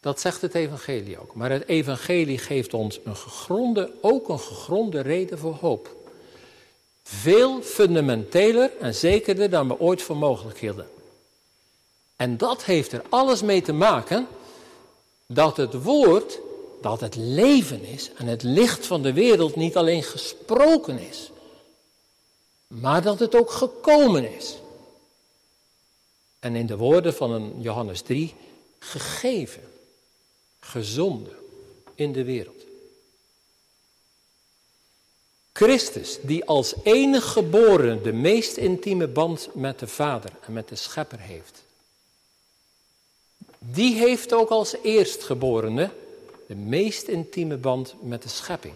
Dat 0.00 0.20
zegt 0.20 0.40
het 0.40 0.54
evangelie 0.54 1.20
ook. 1.20 1.34
Maar 1.34 1.50
het 1.50 1.68
evangelie 1.68 2.38
geeft 2.38 2.74
ons 2.74 3.00
een 3.04 3.16
gegronde, 3.16 3.92
ook 4.00 4.28
een 4.28 4.40
gegronde 4.40 5.00
reden 5.00 5.38
voor 5.38 5.54
hoop. 5.54 5.96
Veel 7.12 7.62
fundamenteler 7.62 8.76
en 8.78 8.94
zekerder 8.94 9.50
dan 9.50 9.68
we 9.68 9.78
ooit 9.78 10.02
voor 10.02 10.16
mogelijk 10.16 10.58
hielden. 10.58 10.90
En 12.16 12.36
dat 12.36 12.64
heeft 12.64 12.92
er 12.92 13.02
alles 13.08 13.42
mee 13.42 13.62
te 13.62 13.72
maken 13.72 14.26
dat 15.26 15.56
het 15.56 15.82
woord, 15.82 16.38
dat 16.80 17.00
het 17.00 17.16
leven 17.16 17.84
is 17.84 18.10
en 18.12 18.26
het 18.26 18.42
licht 18.42 18.86
van 18.86 19.02
de 19.02 19.12
wereld 19.12 19.56
niet 19.56 19.76
alleen 19.76 20.02
gesproken 20.02 20.98
is, 20.98 21.30
maar 22.66 23.02
dat 23.02 23.18
het 23.18 23.34
ook 23.34 23.50
gekomen 23.50 24.36
is. 24.36 24.58
En 26.38 26.56
in 26.56 26.66
de 26.66 26.76
woorden 26.76 27.14
van 27.14 27.30
een 27.30 27.60
Johannes 27.60 28.00
3, 28.00 28.34
gegeven, 28.78 29.62
gezonden 30.60 31.36
in 31.94 32.12
de 32.12 32.24
wereld. 32.24 32.69
Christus, 35.52 36.18
die 36.22 36.44
als 36.44 36.74
enige 36.82 37.28
geboren 37.28 38.02
de 38.02 38.12
meest 38.12 38.56
intieme 38.56 39.08
band 39.08 39.48
met 39.54 39.78
de 39.78 39.86
Vader 39.86 40.30
en 40.40 40.52
met 40.52 40.68
de 40.68 40.76
Schepper 40.76 41.20
heeft. 41.20 41.62
Die 43.58 43.94
heeft 43.94 44.32
ook 44.32 44.48
als 44.48 44.74
eerstgeborene 44.82 45.90
de 46.46 46.54
meest 46.54 47.08
intieme 47.08 47.56
band 47.56 47.94
met 48.02 48.22
de 48.22 48.28
schepping. 48.28 48.74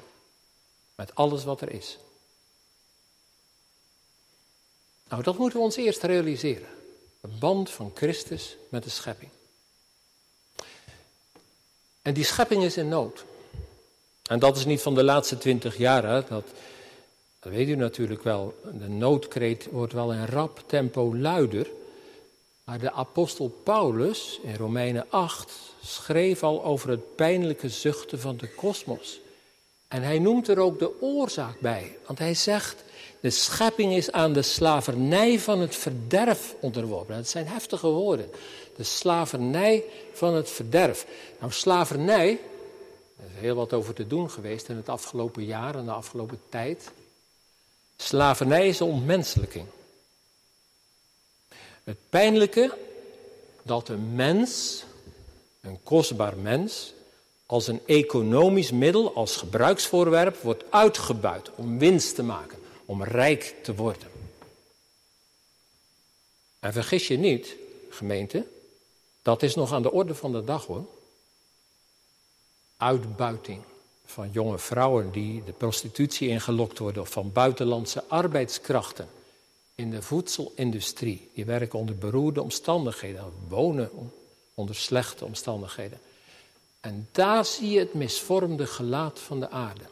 Met 0.95 1.15
alles 1.15 1.45
wat 1.45 1.61
er 1.61 1.71
is. 1.71 1.99
Nou, 5.09 5.23
dat 5.23 5.39
moeten 5.39 5.59
we 5.59 5.65
ons 5.65 5.77
eerst 5.77 6.03
realiseren. 6.03 6.69
De 7.21 7.29
band 7.29 7.71
van 7.71 7.91
Christus 7.95 8.57
met 8.69 8.83
de 8.83 8.91
schepping. 8.91 9.31
En 12.03 12.15
die 12.15 12.25
schepping 12.25 12.63
is 12.63 12.77
in 12.77 12.89
nood. 12.89 13.25
En 14.29 14.39
dat 14.39 14.57
is 14.57 14.65
niet 14.65 14.81
van 14.81 14.95
de 14.95 15.05
laatste 15.05 15.39
twintig 15.39 15.77
jaar. 15.77 16.03
Dat, 16.03 16.27
dat 16.29 17.53
weet 17.53 17.69
u 17.69 17.75
natuurlijk 17.77 18.23
wel. 18.23 18.55
De 18.79 18.89
noodkreet 18.89 19.69
wordt 19.71 19.93
wel 19.93 20.13
in 20.13 20.27
rap 20.27 20.63
tempo 20.67 21.17
luider. 21.17 21.71
Maar 22.65 22.79
de 22.79 22.93
apostel 22.93 23.49
Paulus 23.63 24.41
in 24.43 24.57
Romeinen 24.57 25.07
8 25.09 25.53
schreef 25.85 26.43
al 26.43 26.65
over 26.65 26.91
het 26.91 27.15
pijnlijke 27.15 27.69
zuchten 27.69 28.21
van 28.21 28.37
de 28.37 28.55
kosmos. 28.55 29.21
En 29.89 30.03
hij 30.03 30.19
noemt 30.19 30.49
er 30.49 30.59
ook 30.59 30.79
de 30.79 31.01
oorzaak 31.01 31.61
bij. 31.61 31.97
Want 32.07 32.19
hij 32.19 32.35
zegt, 32.35 32.85
de 33.21 33.31
schepping 33.31 33.93
is 33.93 34.13
aan 34.13 34.33
de 34.33 34.43
slavernij 34.43 35.39
van 35.39 35.61
het 35.61 35.77
verderf 35.77 36.55
onderworpen. 36.61 37.17
Dat 37.17 37.29
zijn 37.29 37.47
heftige 37.47 37.87
woorden. 37.87 38.31
De 38.77 38.83
slavernij 38.83 39.85
van 40.13 40.35
het 40.35 40.51
verderf. 40.51 41.07
Nou, 41.41 41.53
slavernij, 41.53 42.39
er 43.25 43.31
is 43.35 43.41
heel 43.41 43.55
wat 43.55 43.73
over 43.73 43.95
te 43.95 44.07
doen 44.07 44.31
geweest 44.31 44.69
in 44.69 44.77
het 44.77 44.89
afgelopen 44.89 45.45
jaar 45.45 45.75
en 45.75 45.85
de 45.85 45.91
afgelopen 45.91 46.41
tijd. 46.49 46.91
Slavernij 47.97 48.69
is 48.69 48.81
ontmenselijking. 48.81 49.67
Het 51.85 51.99
pijnlijke 52.09 52.79
dat 53.63 53.89
een 53.89 54.15
mens, 54.15 54.85
een 55.61 55.83
kostbaar 55.83 56.37
mens, 56.37 56.93
als 57.47 57.67
een 57.67 57.81
economisch 57.87 58.71
middel, 58.71 59.15
als 59.15 59.37
gebruiksvoorwerp 59.37 60.37
wordt 60.37 60.65
uitgebuit 60.71 61.51
om 61.55 61.79
winst 61.79 62.15
te 62.15 62.23
maken, 62.23 62.59
om 62.85 63.03
rijk 63.03 63.55
te 63.63 63.75
worden. 63.75 64.09
En 66.61 66.73
vergis 66.73 67.09
je 67.09 67.17
niet, 67.17 67.57
gemeente, 67.89 68.47
dat 69.23 69.43
is 69.43 69.55
nog 69.55 69.73
aan 69.73 69.83
de 69.83 69.93
orde 69.93 70.15
van 70.15 70.33
de 70.33 70.45
dag 70.45 70.67
hoor. 70.67 70.85
Uitbuiting 72.85 73.63
van 74.05 74.31
jonge 74.33 74.59
vrouwen 74.59 75.11
die 75.11 75.45
de 75.45 75.53
prostitutie 75.53 76.29
ingelokt 76.29 76.79
worden 76.79 77.03
of 77.03 77.09
van 77.09 77.33
buitenlandse 77.33 78.05
arbeidskrachten 78.09 79.09
in 79.75 79.91
de 79.91 80.03
voedselindustrie. 80.03 81.31
Die 81.35 81.45
werken 81.45 81.79
onder 81.79 81.97
beroerde 81.97 82.43
omstandigheden, 82.43 83.33
wonen 83.49 83.91
onder 84.55 84.75
slechte 84.75 85.25
omstandigheden. 85.25 85.99
En 86.81 87.09
daar 87.13 87.45
zie 87.45 87.71
je 87.71 87.79
het 87.79 87.95
misvormde 87.95 88.67
gelaat 88.67 89.19
van 89.19 89.41
de 89.41 89.51
aarde. 89.51 89.85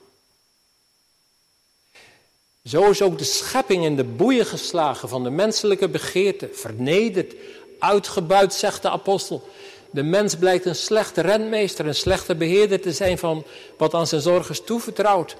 Zo 2.64 2.90
is 2.90 3.02
ook 3.02 3.18
de 3.18 3.24
schepping 3.24 3.84
in 3.84 3.96
de 3.96 4.04
boeien 4.04 4.46
geslagen 4.46 5.08
van 5.08 5.22
de 5.22 5.30
menselijke 5.30 5.88
begeerte, 5.88 6.48
vernederd, 6.52 7.34
uitgebuit, 7.78 8.54
zegt 8.54 8.82
de 8.82 8.90
apostel. 8.90 9.48
De 9.92 10.02
mens 10.02 10.36
blijkt 10.36 10.64
een 10.64 10.74
slechte 10.74 11.20
renmeester, 11.20 11.86
een 11.86 11.94
slechte 11.94 12.34
beheerder 12.34 12.80
te 12.80 12.92
zijn 12.92 13.18
van 13.18 13.44
wat 13.78 13.94
aan 13.94 14.06
zijn 14.06 14.20
zorgers 14.20 14.60
toevertrouwd. 14.60 15.36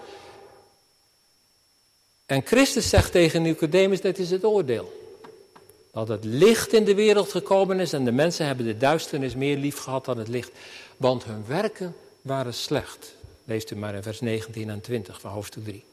En 2.26 2.42
Christus 2.44 2.88
zegt 2.88 3.12
tegen 3.12 3.42
Nicodemus, 3.42 4.00
dat 4.00 4.18
is 4.18 4.30
het 4.30 4.44
oordeel. 4.44 5.00
Dat 5.92 6.08
het 6.08 6.24
licht 6.24 6.72
in 6.72 6.84
de 6.84 6.94
wereld 6.94 7.30
gekomen 7.30 7.80
is 7.80 7.92
en 7.92 8.04
de 8.04 8.12
mensen 8.12 8.46
hebben 8.46 8.66
de 8.66 8.76
duisternis 8.76 9.34
meer 9.34 9.56
lief 9.56 9.78
gehad 9.78 10.04
dan 10.04 10.18
het 10.18 10.28
licht. 10.28 10.50
Want 10.96 11.24
hun 11.24 11.44
werken 11.46 11.96
waren 12.22 12.54
slecht. 12.54 13.14
Leest 13.44 13.70
u 13.70 13.76
maar 13.76 13.94
in 13.94 14.02
vers 14.02 14.20
19 14.20 14.70
en 14.70 14.80
20 14.80 15.20
van 15.20 15.30
hoofdstuk 15.30 15.64
3. 15.64 15.84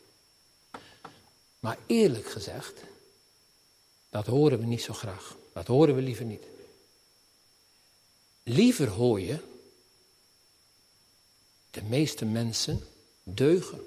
Maar 1.59 1.77
eerlijk 1.85 2.29
gezegd, 2.29 2.73
dat 4.09 4.25
horen 4.25 4.59
we 4.59 4.65
niet 4.65 4.81
zo 4.81 4.93
graag. 4.93 5.35
Dat 5.53 5.67
horen 5.67 5.95
we 5.95 6.01
liever 6.01 6.25
niet. 6.25 6.43
Liever 8.49 8.87
hoor 8.87 9.19
je, 9.19 9.39
de 11.71 11.83
meeste 11.83 12.25
mensen 12.25 12.87
deugen. 13.23 13.79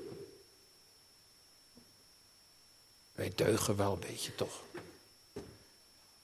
Wij 3.12 3.32
deugen 3.34 3.76
wel 3.76 3.92
een 3.92 3.98
beetje 3.98 4.34
toch. 4.34 4.62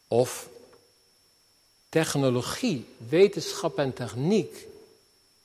Of 0.08 0.48
technologie, 1.88 2.86
wetenschap 3.08 3.78
en 3.78 3.92
techniek 3.92 4.66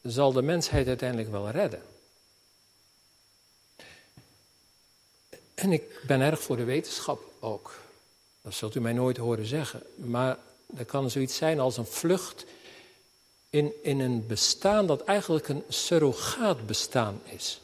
zal 0.02 0.32
de 0.32 0.42
mensheid 0.42 0.88
uiteindelijk 0.88 1.32
wel 1.32 1.50
redden. 1.50 1.84
En 5.54 5.72
ik 5.72 6.02
ben 6.08 6.22
erg 6.22 6.42
voor 6.42 6.58
de 6.58 6.64
wetenschap 6.64 7.32
ook. 7.40 7.80
Dat 8.42 8.54
zult 8.54 8.76
u 8.76 8.80
mij 8.80 8.94
nooit 8.94 9.18
horen 9.18 9.46
zeggen. 9.46 9.84
Maar 9.96 10.38
er 10.78 10.86
kan 10.86 11.10
zoiets 11.10 11.36
zijn 11.36 11.60
als 11.60 11.78
een 11.78 11.86
vlucht 11.86 12.46
in, 13.54 13.74
in 13.82 14.00
een 14.00 14.28
bestaan 14.28 14.88
dat 14.88 15.04
eigenlijk 15.04 15.48
een 15.48 15.64
surrogaat 15.70 16.66
bestaan 16.66 17.22
is. 17.24 17.62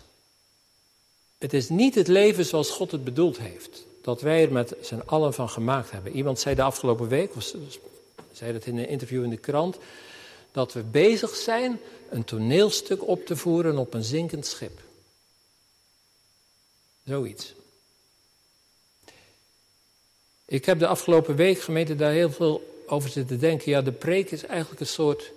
Het 1.37 1.53
is 1.53 1.69
niet 1.69 1.95
het 1.95 2.07
leven 2.07 2.45
zoals 2.45 2.69
God 2.69 2.91
het 2.91 3.03
bedoeld 3.03 3.37
heeft. 3.37 3.85
Dat 4.01 4.21
wij 4.21 4.43
er 4.43 4.51
met 4.51 4.73
z'n 4.81 5.01
allen 5.05 5.33
van 5.33 5.49
gemaakt 5.49 5.91
hebben. 5.91 6.11
Iemand 6.11 6.39
zei 6.39 6.55
de 6.55 6.61
afgelopen 6.61 7.07
week, 7.07 7.33
was, 7.33 7.55
zei 8.31 8.53
dat 8.53 8.65
in 8.65 8.77
een 8.77 8.87
interview 8.87 9.23
in 9.23 9.29
de 9.29 9.37
krant, 9.37 9.77
dat 10.51 10.73
we 10.73 10.83
bezig 10.83 11.35
zijn 11.35 11.79
een 12.09 12.23
toneelstuk 12.23 13.07
op 13.07 13.25
te 13.25 13.35
voeren 13.35 13.77
op 13.77 13.93
een 13.93 14.03
zinkend 14.03 14.45
schip. 14.45 14.79
Zoiets. 17.05 17.53
Ik 20.45 20.65
heb 20.65 20.79
de 20.79 20.87
afgelopen 20.87 21.35
week 21.35 21.59
gemeente 21.59 21.95
daar 21.95 22.11
heel 22.11 22.31
veel 22.31 22.83
over 22.87 23.09
zitten 23.09 23.39
denken. 23.39 23.71
Ja, 23.71 23.81
de 23.81 23.91
preek 23.91 24.31
is 24.31 24.45
eigenlijk 24.45 24.79
een 24.79 24.87
soort, 24.87 25.31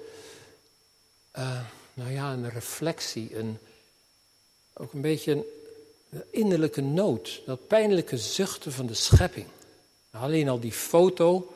uh, 1.39 1.61
nou 1.95 2.11
ja, 2.13 2.33
een 2.33 2.51
reflectie, 2.51 3.37
ook 4.73 4.93
een 4.93 5.01
beetje 5.01 5.47
een 6.11 6.23
innerlijke 6.31 6.81
nood, 6.81 7.43
dat 7.47 7.67
pijnlijke 7.67 8.19
zuchten 8.19 8.73
van 8.73 8.87
de 8.87 8.95
schepping. 8.95 9.47
Alleen 10.11 10.49
al 10.49 10.61
die 10.61 10.73
foto 10.73 11.53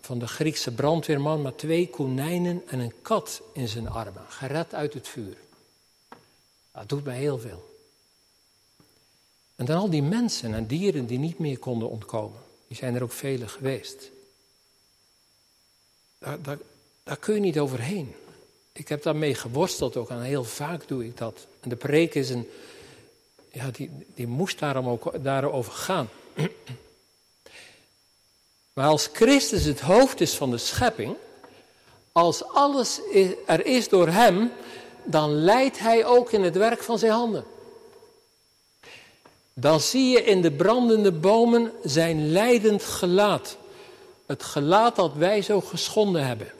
van 0.00 0.18
de 0.18 0.26
Griekse 0.26 0.74
brandweerman 0.74 1.42
met 1.42 1.58
twee 1.58 1.88
konijnen 1.88 2.62
en 2.66 2.78
een 2.78 2.94
kat 3.02 3.42
in 3.52 3.68
zijn 3.68 3.88
armen, 3.88 4.24
gered 4.28 4.74
uit 4.74 4.94
het 4.94 5.08
vuur. 5.08 5.36
Dat 6.72 6.88
doet 6.88 7.04
mij 7.04 7.18
heel 7.18 7.38
veel. 7.38 7.68
En 9.56 9.64
dan 9.64 9.78
al 9.78 9.90
die 9.90 10.02
mensen 10.02 10.54
en 10.54 10.66
dieren 10.66 11.06
die 11.06 11.18
niet 11.18 11.38
meer 11.38 11.58
konden 11.58 11.88
ontkomen. 11.88 12.40
Die 12.68 12.76
zijn 12.76 12.94
er 12.94 13.02
ook 13.02 13.12
vele 13.12 13.48
geweest. 13.48 14.10
Daar 17.02 17.16
kun 17.18 17.34
je 17.34 17.40
niet 17.40 17.58
overheen. 17.58 18.14
Ik 18.72 18.88
heb 18.88 19.02
daarmee 19.02 19.34
geworsteld 19.34 19.96
ook 19.96 20.10
en 20.10 20.20
heel 20.20 20.44
vaak 20.44 20.88
doe 20.88 21.04
ik 21.04 21.16
dat. 21.16 21.46
En 21.60 21.68
de 21.68 21.76
preek 21.76 22.14
is 22.14 22.30
een, 22.30 22.48
ja, 23.52 23.70
die, 23.70 23.90
die 24.14 24.26
moest 24.26 24.58
daarom 24.58 24.88
ook 24.88 25.24
daarover 25.24 25.72
gaan. 25.72 26.08
Maar 28.72 28.88
als 28.88 29.08
Christus 29.12 29.64
het 29.64 29.80
hoofd 29.80 30.20
is 30.20 30.34
van 30.34 30.50
de 30.50 30.58
schepping, 30.58 31.16
als 32.12 32.44
alles 32.44 33.00
er 33.46 33.66
is 33.66 33.88
door 33.88 34.08
Hem, 34.08 34.52
dan 35.04 35.32
leidt 35.34 35.78
Hij 35.78 36.04
ook 36.04 36.32
in 36.32 36.42
het 36.42 36.56
werk 36.56 36.82
van 36.82 36.98
zijn 36.98 37.12
handen. 37.12 37.44
Dan 39.54 39.80
zie 39.80 40.10
je 40.10 40.24
in 40.24 40.42
de 40.42 40.52
brandende 40.52 41.12
bomen 41.12 41.72
zijn 41.82 42.32
leidend 42.32 42.82
gelaat. 42.82 43.56
Het 44.26 44.42
gelaat 44.42 44.96
dat 44.96 45.14
wij 45.14 45.42
zo 45.42 45.60
geschonden 45.60 46.26
hebben. 46.26 46.52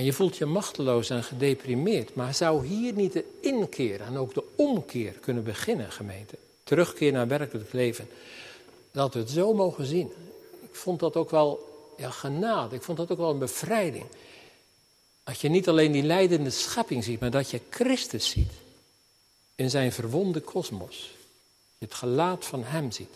En 0.00 0.06
je 0.06 0.12
voelt 0.12 0.36
je 0.36 0.46
machteloos 0.46 1.10
en 1.10 1.24
gedeprimeerd. 1.24 2.14
Maar 2.14 2.34
zou 2.34 2.66
hier 2.66 2.92
niet 2.92 3.12
de 3.12 3.24
inkeer 3.40 4.00
en 4.00 4.16
ook 4.16 4.34
de 4.34 4.44
omkeer 4.56 5.12
kunnen 5.12 5.44
beginnen, 5.44 5.92
gemeente? 5.92 6.36
Terugkeer 6.64 7.12
naar 7.12 7.28
werkelijk 7.28 7.72
leven. 7.72 8.08
Dat 8.92 9.14
we 9.14 9.20
het 9.20 9.30
zo 9.30 9.54
mogen 9.54 9.86
zien. 9.86 10.12
Ik 10.60 10.74
vond 10.74 11.00
dat 11.00 11.16
ook 11.16 11.30
wel 11.30 11.68
ja, 11.96 12.10
genade. 12.10 12.74
Ik 12.76 12.82
vond 12.82 12.98
dat 12.98 13.10
ook 13.10 13.18
wel 13.18 13.30
een 13.30 13.38
bevrijding. 13.38 14.04
Dat 15.24 15.40
je 15.40 15.48
niet 15.48 15.68
alleen 15.68 15.92
die 15.92 16.02
leidende 16.02 16.50
schepping 16.50 17.04
ziet, 17.04 17.20
maar 17.20 17.30
dat 17.30 17.50
je 17.50 17.60
Christus 17.70 18.30
ziet. 18.30 18.52
In 19.54 19.70
zijn 19.70 19.92
verwonde 19.92 20.40
kosmos. 20.40 21.10
Het 21.78 21.94
gelaat 21.94 22.44
van 22.44 22.64
hem 22.64 22.90
ziet. 22.90 23.14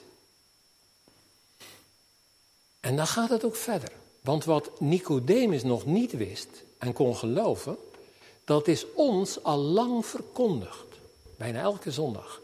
En 2.81 2.97
dan 2.97 3.07
gaat 3.07 3.31
het 3.31 3.45
ook 3.45 3.57
verder. 3.57 3.91
Want 4.25 4.45
wat 4.45 4.71
Nicodemus 4.79 5.63
nog 5.63 5.87
niet 5.87 6.13
wist 6.13 6.49
en 6.79 6.93
kon 6.93 7.17
geloven, 7.17 7.77
dat 8.45 8.69
is 8.69 8.87
ons 8.95 9.43
al 9.43 9.59
lang 9.59 10.07
verkondigd. 10.07 10.85
Bijna 11.37 11.61
elke 11.61 11.91
zondag. 11.91 12.41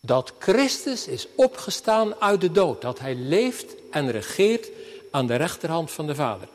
Dat 0.00 0.32
Christus 0.38 1.06
is 1.06 1.28
opgestaan 1.34 2.14
uit 2.20 2.40
de 2.40 2.52
dood. 2.52 2.80
Dat 2.82 2.98
hij 2.98 3.14
leeft 3.14 3.74
en 3.90 4.10
regeert 4.10 4.70
aan 5.10 5.26
de 5.26 5.34
rechterhand 5.34 5.90
van 5.90 6.06
de 6.06 6.14
Vader. 6.14 6.48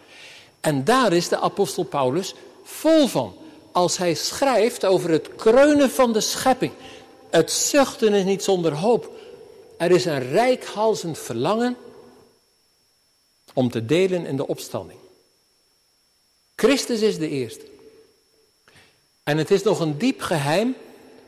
En 0.60 0.84
daar 0.84 1.14
is 1.14 1.30
de 1.30 1.40
apostel 1.40 1.84
Paulus 1.84 2.36
vol 2.64 3.08
van. 3.08 3.36
Als 3.72 3.98
hij 3.98 4.14
schrijft 4.14 4.86
over 4.86 5.10
het 5.10 5.36
kreunen 5.36 5.90
van 5.90 6.14
de 6.14 6.22
schepping. 6.22 6.72
Het 7.30 7.52
zuchten 7.52 8.14
is 8.14 8.24
niet 8.24 8.44
zonder 8.44 8.74
hoop. 8.74 9.12
Er 9.78 9.92
is 9.92 10.06
een 10.06 10.32
rijkhalzend 10.32 11.18
verlangen 11.18 11.78
om 13.60 13.70
te 13.70 13.86
delen 13.86 14.26
in 14.26 14.36
de 14.36 14.48
opstanding. 14.48 15.00
Christus 16.56 17.02
is 17.02 17.18
de 17.18 17.30
eerste. 17.30 17.66
En 19.24 19.38
het 19.38 19.52
is 19.52 19.64
nog 19.64 19.80
een 19.80 19.98
diep 19.98 20.22
geheim 20.22 20.76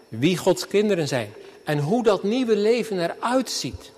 wie 0.08 0.38
Gods 0.38 0.68
kinderen 0.68 1.08
zijn 1.08 1.34
en 1.64 1.80
hoe 1.80 2.04
dat 2.04 2.24
nieuwe 2.24 2.56
leven 2.56 3.00
eruit 3.00 3.50
ziet. 3.50 3.92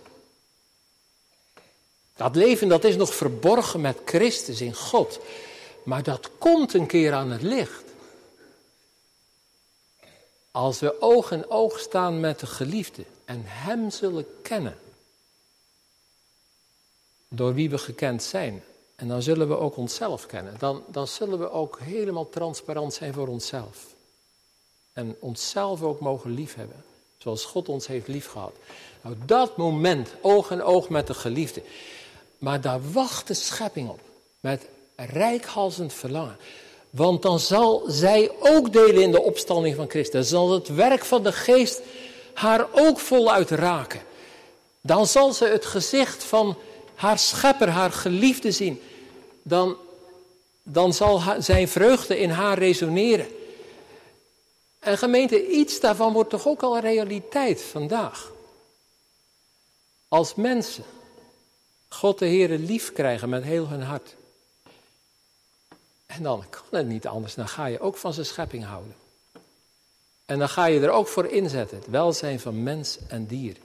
Dat 2.15 2.35
leven 2.35 2.67
dat 2.67 2.83
is 2.83 2.95
nog 2.95 3.15
verborgen 3.15 3.81
met 3.81 3.97
Christus 4.05 4.61
in 4.61 4.73
God, 4.73 5.19
maar 5.83 6.03
dat 6.03 6.29
komt 6.37 6.73
een 6.73 6.87
keer 6.87 7.13
aan 7.13 7.31
het 7.31 7.41
licht. 7.41 7.83
Als 10.51 10.79
we 10.79 11.01
oog 11.01 11.31
in 11.31 11.49
oog 11.49 11.79
staan 11.79 12.19
met 12.19 12.39
de 12.39 12.47
geliefde 12.47 13.03
en 13.25 13.41
Hem 13.45 13.89
zullen 13.89 14.25
kennen 14.41 14.77
door 17.35 17.53
wie 17.53 17.69
we 17.69 17.77
gekend 17.77 18.23
zijn. 18.23 18.63
En 18.95 19.07
dan 19.07 19.21
zullen 19.21 19.47
we 19.47 19.57
ook 19.57 19.77
onszelf 19.77 20.25
kennen. 20.25 20.55
Dan, 20.59 20.83
dan 20.87 21.07
zullen 21.07 21.39
we 21.39 21.51
ook 21.51 21.79
helemaal 21.79 22.29
transparant 22.29 22.93
zijn 22.93 23.13
voor 23.13 23.27
onszelf. 23.27 23.95
En 24.93 25.15
onszelf 25.19 25.81
ook 25.81 25.99
mogen 25.99 26.31
liefhebben. 26.31 26.83
Zoals 27.17 27.45
God 27.45 27.69
ons 27.69 27.87
heeft 27.87 28.07
liefgehad. 28.07 28.53
Nou, 29.01 29.15
dat 29.25 29.57
moment, 29.57 30.09
oog 30.21 30.51
in 30.51 30.63
oog 30.63 30.89
met 30.89 31.07
de 31.07 31.13
geliefde. 31.13 31.61
Maar 32.37 32.61
daar 32.61 32.91
wacht 32.91 33.27
de 33.27 33.33
schepping 33.33 33.89
op. 33.89 33.99
Met 34.39 34.67
rijkhalsend 34.95 35.93
verlangen. 35.93 36.37
Want 36.89 37.21
dan 37.21 37.39
zal 37.39 37.83
zij 37.87 38.31
ook 38.39 38.73
delen 38.73 39.01
in 39.01 39.11
de 39.11 39.21
opstanding 39.21 39.75
van 39.75 39.89
Christus. 39.89 40.29
Dan 40.29 40.39
zal 40.39 40.51
het 40.51 40.67
werk 40.67 41.05
van 41.05 41.23
de 41.23 41.31
geest 41.31 41.81
haar 42.33 42.67
ook 42.71 42.99
voluit 42.99 43.49
raken. 43.49 44.01
Dan 44.81 45.07
zal 45.07 45.33
ze 45.33 45.45
het 45.45 45.65
gezicht 45.65 46.23
van 46.23 46.57
haar 46.95 47.19
schepper, 47.19 47.69
haar 47.69 47.91
geliefde 47.91 48.51
zien, 48.51 48.81
dan, 49.41 49.77
dan 50.63 50.93
zal 50.93 51.21
zijn 51.39 51.67
vreugde 51.67 52.19
in 52.19 52.29
haar 52.29 52.57
resoneren. 52.57 53.27
En 54.79 54.97
gemeente, 54.97 55.47
iets 55.47 55.79
daarvan 55.79 56.13
wordt 56.13 56.29
toch 56.29 56.47
ook 56.47 56.61
al 56.61 56.79
realiteit 56.79 57.61
vandaag. 57.61 58.31
Als 60.07 60.35
mensen 60.35 60.83
God 61.93 62.19
de 62.19 62.25
Heer 62.25 62.49
lief 62.49 62.93
krijgen 62.93 63.29
met 63.29 63.43
heel 63.43 63.67
hun 63.67 63.81
hart. 63.81 64.15
En 66.05 66.23
dan 66.23 66.45
kan 66.49 66.63
het 66.69 66.87
niet 66.87 67.07
anders, 67.07 67.33
dan 67.33 67.47
ga 67.47 67.65
je 67.65 67.79
ook 67.79 67.97
van 67.97 68.13
zijn 68.13 68.25
schepping 68.25 68.65
houden. 68.65 68.95
En 70.25 70.39
dan 70.39 70.49
ga 70.49 70.65
je 70.65 70.79
er 70.79 70.89
ook 70.89 71.07
voor 71.07 71.25
inzetten, 71.25 71.77
het 71.77 71.87
welzijn 71.87 72.39
van 72.39 72.63
mens 72.63 72.97
en 73.07 73.25
dier. 73.25 73.57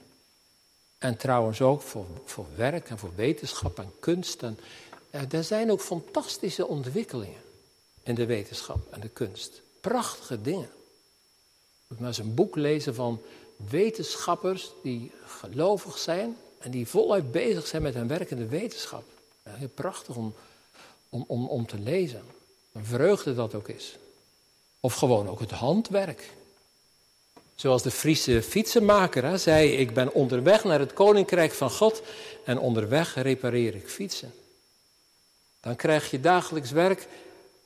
En 0.99 1.17
trouwens 1.17 1.61
ook 1.61 1.81
voor, 1.81 2.05
voor 2.25 2.45
werk 2.55 2.89
en 2.89 2.97
voor 2.97 3.15
wetenschap 3.15 3.79
en 3.79 3.91
kunst. 3.99 4.43
En, 4.43 4.59
er 5.31 5.43
zijn 5.43 5.71
ook 5.71 5.81
fantastische 5.81 6.67
ontwikkelingen 6.67 7.41
in 8.03 8.15
de 8.15 8.25
wetenschap 8.25 8.93
en 8.93 8.99
de 8.99 9.09
kunst. 9.09 9.61
Prachtige 9.81 10.41
dingen. 10.41 10.69
Je 10.69 11.85
moet 11.87 11.99
maar 11.99 12.07
eens 12.07 12.17
een 12.17 12.33
boek 12.33 12.55
lezen 12.55 12.95
van 12.95 13.21
wetenschappers 13.55 14.71
die 14.83 15.11
gelovig 15.25 15.97
zijn 15.97 16.37
en 16.57 16.71
die 16.71 16.87
voluit 16.87 17.31
bezig 17.31 17.67
zijn 17.67 17.81
met 17.81 17.93
hun 17.93 18.07
werk 18.07 18.31
in 18.31 18.37
de 18.37 18.47
wetenschap. 18.47 19.03
heel 19.43 19.67
prachtig 19.67 20.15
om, 20.15 20.33
om, 21.09 21.23
om, 21.27 21.47
om 21.47 21.65
te 21.65 21.79
lezen. 21.79 22.23
Een 22.71 22.85
vreugde 22.85 23.35
dat 23.35 23.55
ook 23.55 23.67
is. 23.67 23.97
Of 24.79 24.93
gewoon 24.93 25.29
ook 25.29 25.39
het 25.39 25.51
handwerk. 25.51 26.33
Zoals 27.59 27.83
de 27.83 27.91
Friese 27.91 28.41
fietsenmaker 28.43 29.39
zei: 29.39 29.71
Ik 29.71 29.93
ben 29.93 30.13
onderweg 30.13 30.63
naar 30.63 30.79
het 30.79 30.93
koninkrijk 30.93 31.51
van 31.51 31.71
God 31.71 32.01
en 32.43 32.59
onderweg 32.59 33.15
repareer 33.15 33.75
ik 33.75 33.89
fietsen. 33.89 34.33
Dan 35.61 35.75
krijg 35.75 36.11
je 36.11 36.19
dagelijks 36.19 36.71
werk 36.71 37.07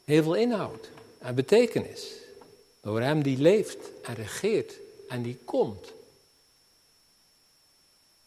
heel 0.06 0.24
veel 0.24 0.34
inhoud 0.34 0.90
en 1.20 1.36
betekenis. 1.36 2.08
Door 2.82 3.02
hem 3.02 3.24
die 3.24 3.38
leeft 3.38 3.78
en 4.02 4.16
regeert 4.16 4.74
en 5.08 5.22
die 5.22 5.40
komt. 5.46 5.92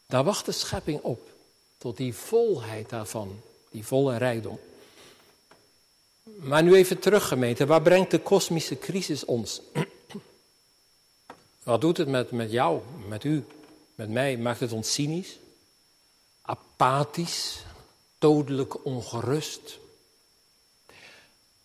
Daar 0.06 0.24
wacht 0.24 0.46
de 0.46 0.52
schepping 0.52 1.00
op, 1.02 1.30
tot 1.78 1.96
die 1.96 2.14
volheid 2.14 2.88
daarvan, 2.88 3.40
die 3.70 3.86
volle 3.86 4.16
rijkdom. 4.16 4.58
Maar 6.22 6.62
nu 6.62 6.74
even 6.74 6.98
terug, 6.98 7.28
gemeente, 7.28 7.66
waar 7.66 7.82
brengt 7.82 8.10
de 8.10 8.20
kosmische 8.20 8.78
crisis 8.78 9.24
ons? 9.24 9.60
Wat 11.66 11.80
doet 11.80 11.96
het 11.96 12.08
met, 12.08 12.30
met 12.30 12.50
jou, 12.50 12.80
met 13.08 13.24
u, 13.24 13.44
met 13.94 14.10
mij? 14.10 14.36
Maakt 14.36 14.60
het 14.60 14.72
ons 14.72 14.92
cynisch, 14.92 15.38
apathisch, 16.42 17.58
dodelijk 18.18 18.84
ongerust? 18.84 19.78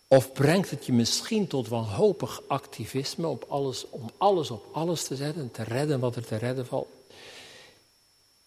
Of 0.08 0.32
brengt 0.32 0.70
het 0.70 0.86
je 0.86 0.92
misschien 0.92 1.46
tot 1.46 1.68
wanhopig 1.68 2.42
activisme 2.46 3.26
op 3.26 3.44
alles, 3.48 3.86
om 3.90 4.10
alles 4.16 4.50
op 4.50 4.64
alles 4.72 5.04
te 5.04 5.16
zetten 5.16 5.42
en 5.42 5.50
te 5.50 5.62
redden 5.62 6.00
wat 6.00 6.16
er 6.16 6.26
te 6.26 6.36
redden 6.36 6.66
valt? 6.66 6.88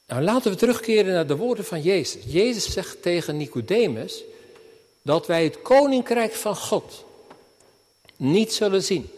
Nou, 0.07 0.21
laten 0.21 0.51
we 0.51 0.57
terugkeren 0.57 1.13
naar 1.13 1.27
de 1.27 1.35
woorden 1.35 1.65
van 1.65 1.81
Jezus. 1.81 2.23
Jezus 2.27 2.71
zegt 2.71 3.01
tegen 3.01 3.37
Nicodemus 3.37 4.23
dat 5.01 5.27
wij 5.27 5.43
het 5.43 5.61
koninkrijk 5.61 6.33
van 6.33 6.55
God 6.55 7.05
niet 8.15 8.53
zullen 8.53 8.83
zien 8.83 9.09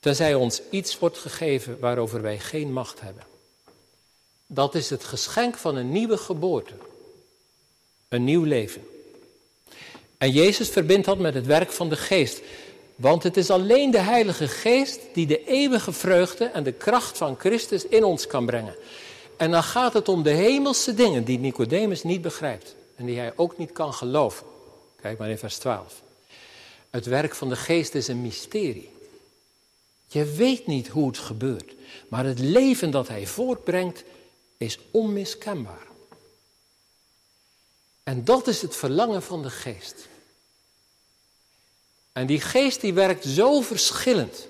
tenzij 0.00 0.34
ons 0.34 0.62
iets 0.70 0.98
wordt 0.98 1.18
gegeven 1.18 1.78
waarover 1.78 2.22
wij 2.22 2.38
geen 2.38 2.72
macht 2.72 3.00
hebben. 3.00 3.22
Dat 4.46 4.74
is 4.74 4.90
het 4.90 5.04
geschenk 5.04 5.56
van 5.56 5.76
een 5.76 5.90
nieuwe 5.90 6.16
geboorte, 6.16 6.74
een 8.08 8.24
nieuw 8.24 8.44
leven. 8.44 8.86
En 10.18 10.30
Jezus 10.30 10.68
verbindt 10.68 11.06
dat 11.06 11.18
met 11.18 11.34
het 11.34 11.46
werk 11.46 11.70
van 11.72 11.88
de 11.88 11.96
geest. 11.96 12.40
Want 12.96 13.22
het 13.22 13.36
is 13.36 13.50
alleen 13.50 13.90
de 13.90 14.00
Heilige 14.00 14.48
Geest 14.48 15.00
die 15.12 15.26
de 15.26 15.44
eeuwige 15.44 15.92
vreugde 15.92 16.44
en 16.44 16.62
de 16.62 16.72
kracht 16.72 17.18
van 17.18 17.36
Christus 17.38 17.86
in 17.86 18.04
ons 18.04 18.26
kan 18.26 18.46
brengen. 18.46 18.74
En 19.36 19.50
dan 19.50 19.62
gaat 19.62 19.92
het 19.92 20.08
om 20.08 20.22
de 20.22 20.30
hemelse 20.30 20.94
dingen 20.94 21.24
die 21.24 21.38
Nicodemus 21.38 22.02
niet 22.02 22.22
begrijpt 22.22 22.74
en 22.94 23.06
die 23.06 23.18
hij 23.18 23.32
ook 23.36 23.58
niet 23.58 23.72
kan 23.72 23.92
geloven. 23.92 24.46
Kijk 25.00 25.18
maar 25.18 25.30
in 25.30 25.38
vers 25.38 25.56
12. 25.56 26.02
Het 26.90 27.06
werk 27.06 27.34
van 27.34 27.48
de 27.48 27.56
geest 27.56 27.94
is 27.94 28.08
een 28.08 28.22
mysterie. 28.22 28.90
Je 30.06 30.24
weet 30.24 30.66
niet 30.66 30.88
hoe 30.88 31.06
het 31.06 31.18
gebeurt, 31.18 31.74
maar 32.08 32.24
het 32.24 32.38
leven 32.38 32.90
dat 32.90 33.08
hij 33.08 33.26
voortbrengt 33.26 34.04
is 34.56 34.78
onmiskenbaar. 34.90 35.86
En 38.02 38.24
dat 38.24 38.46
is 38.46 38.62
het 38.62 38.76
verlangen 38.76 39.22
van 39.22 39.42
de 39.42 39.50
geest. 39.50 40.08
En 42.12 42.26
die 42.26 42.40
geest 42.40 42.80
die 42.80 42.94
werkt 42.94 43.24
zo 43.24 43.60
verschillend. 43.60 44.48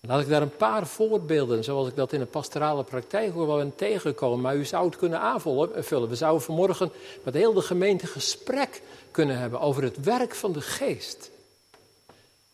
Laat 0.00 0.20
ik 0.20 0.28
daar 0.28 0.42
een 0.42 0.56
paar 0.56 0.86
voorbeelden, 0.86 1.64
zoals 1.64 1.88
ik 1.88 1.96
dat 1.96 2.12
in 2.12 2.18
de 2.18 2.26
pastorale 2.26 2.84
praktijk 2.84 3.34
wel 3.34 3.56
ben 3.56 3.74
tegengekomen, 3.76 4.40
maar 4.40 4.56
u 4.56 4.64
zou 4.64 4.86
het 4.86 4.96
kunnen 4.96 5.20
aanvullen. 5.20 6.08
We 6.08 6.14
zouden 6.16 6.42
vanmorgen 6.42 6.92
met 7.22 7.34
heel 7.34 7.52
de 7.52 7.62
gemeente 7.62 8.06
gesprek 8.06 8.82
kunnen 9.10 9.38
hebben 9.38 9.60
over 9.60 9.82
het 9.82 10.00
werk 10.00 10.34
van 10.34 10.52
de 10.52 10.60
geest. 10.60 11.29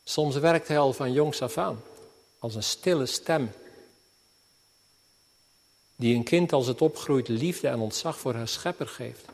Soms 0.09 0.37
werkt 0.37 0.69
hij 0.69 0.79
al 0.79 0.93
van 0.93 1.13
jongs 1.13 1.43
af 1.43 1.59
aan, 1.59 1.83
als 2.39 2.55
een 2.55 2.63
stille 2.63 3.07
stem. 3.07 3.53
Die 5.97 6.17
een 6.17 6.25
kind 6.25 6.53
als 6.53 6.67
het 6.67 6.81
opgroeit 6.81 7.29
liefde 7.29 7.69
en 7.69 7.79
ontzag 7.79 8.19
voor 8.19 8.35
haar 8.35 8.49
schepper 8.49 8.89
geeft. 8.89 9.25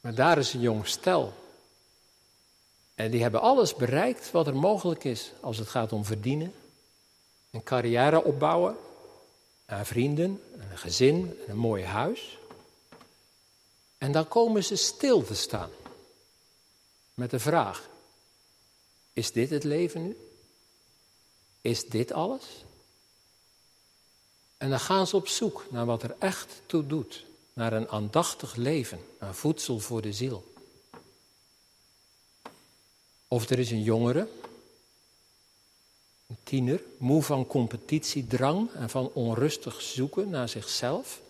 Maar 0.00 0.14
daar 0.14 0.38
is 0.38 0.54
een 0.54 0.60
jong 0.60 0.86
stel. 0.86 1.32
En 2.94 3.10
die 3.10 3.22
hebben 3.22 3.40
alles 3.40 3.74
bereikt 3.74 4.30
wat 4.30 4.46
er 4.46 4.56
mogelijk 4.56 5.04
is 5.04 5.32
als 5.40 5.58
het 5.58 5.68
gaat 5.68 5.92
om 5.92 6.04
verdienen, 6.04 6.54
een 7.50 7.62
carrière 7.62 8.24
opbouwen, 8.24 8.76
aan 9.66 9.86
vrienden, 9.86 10.42
een 10.70 10.78
gezin, 10.78 11.40
een 11.46 11.56
mooi 11.56 11.84
huis. 11.84 12.38
En 13.98 14.12
dan 14.12 14.28
komen 14.28 14.64
ze 14.64 14.76
stil 14.76 15.24
te 15.24 15.34
staan 15.34 15.70
met 17.14 17.30
de 17.30 17.38
vraag: 17.38 17.89
is 19.20 19.32
dit 19.32 19.50
het 19.50 19.64
leven 19.64 20.02
nu? 20.02 20.16
Is 21.60 21.88
dit 21.88 22.12
alles? 22.12 22.64
En 24.56 24.70
dan 24.70 24.80
gaan 24.80 25.06
ze 25.06 25.16
op 25.16 25.28
zoek 25.28 25.66
naar 25.70 25.86
wat 25.86 26.02
er 26.02 26.16
echt 26.18 26.62
toe 26.66 26.86
doet, 26.86 27.24
naar 27.52 27.72
een 27.72 27.88
aandachtig 27.88 28.54
leven, 28.54 29.00
naar 29.18 29.34
voedsel 29.34 29.78
voor 29.78 30.02
de 30.02 30.12
ziel. 30.12 30.52
Of 33.28 33.50
er 33.50 33.58
is 33.58 33.70
een 33.70 33.82
jongere, 33.82 34.28
een 36.26 36.38
tiener, 36.42 36.82
moe 36.98 37.22
van 37.22 37.46
competitiedrang 37.46 38.72
en 38.72 38.90
van 38.90 39.10
onrustig 39.12 39.80
zoeken 39.80 40.30
naar 40.30 40.48
zichzelf, 40.48 41.20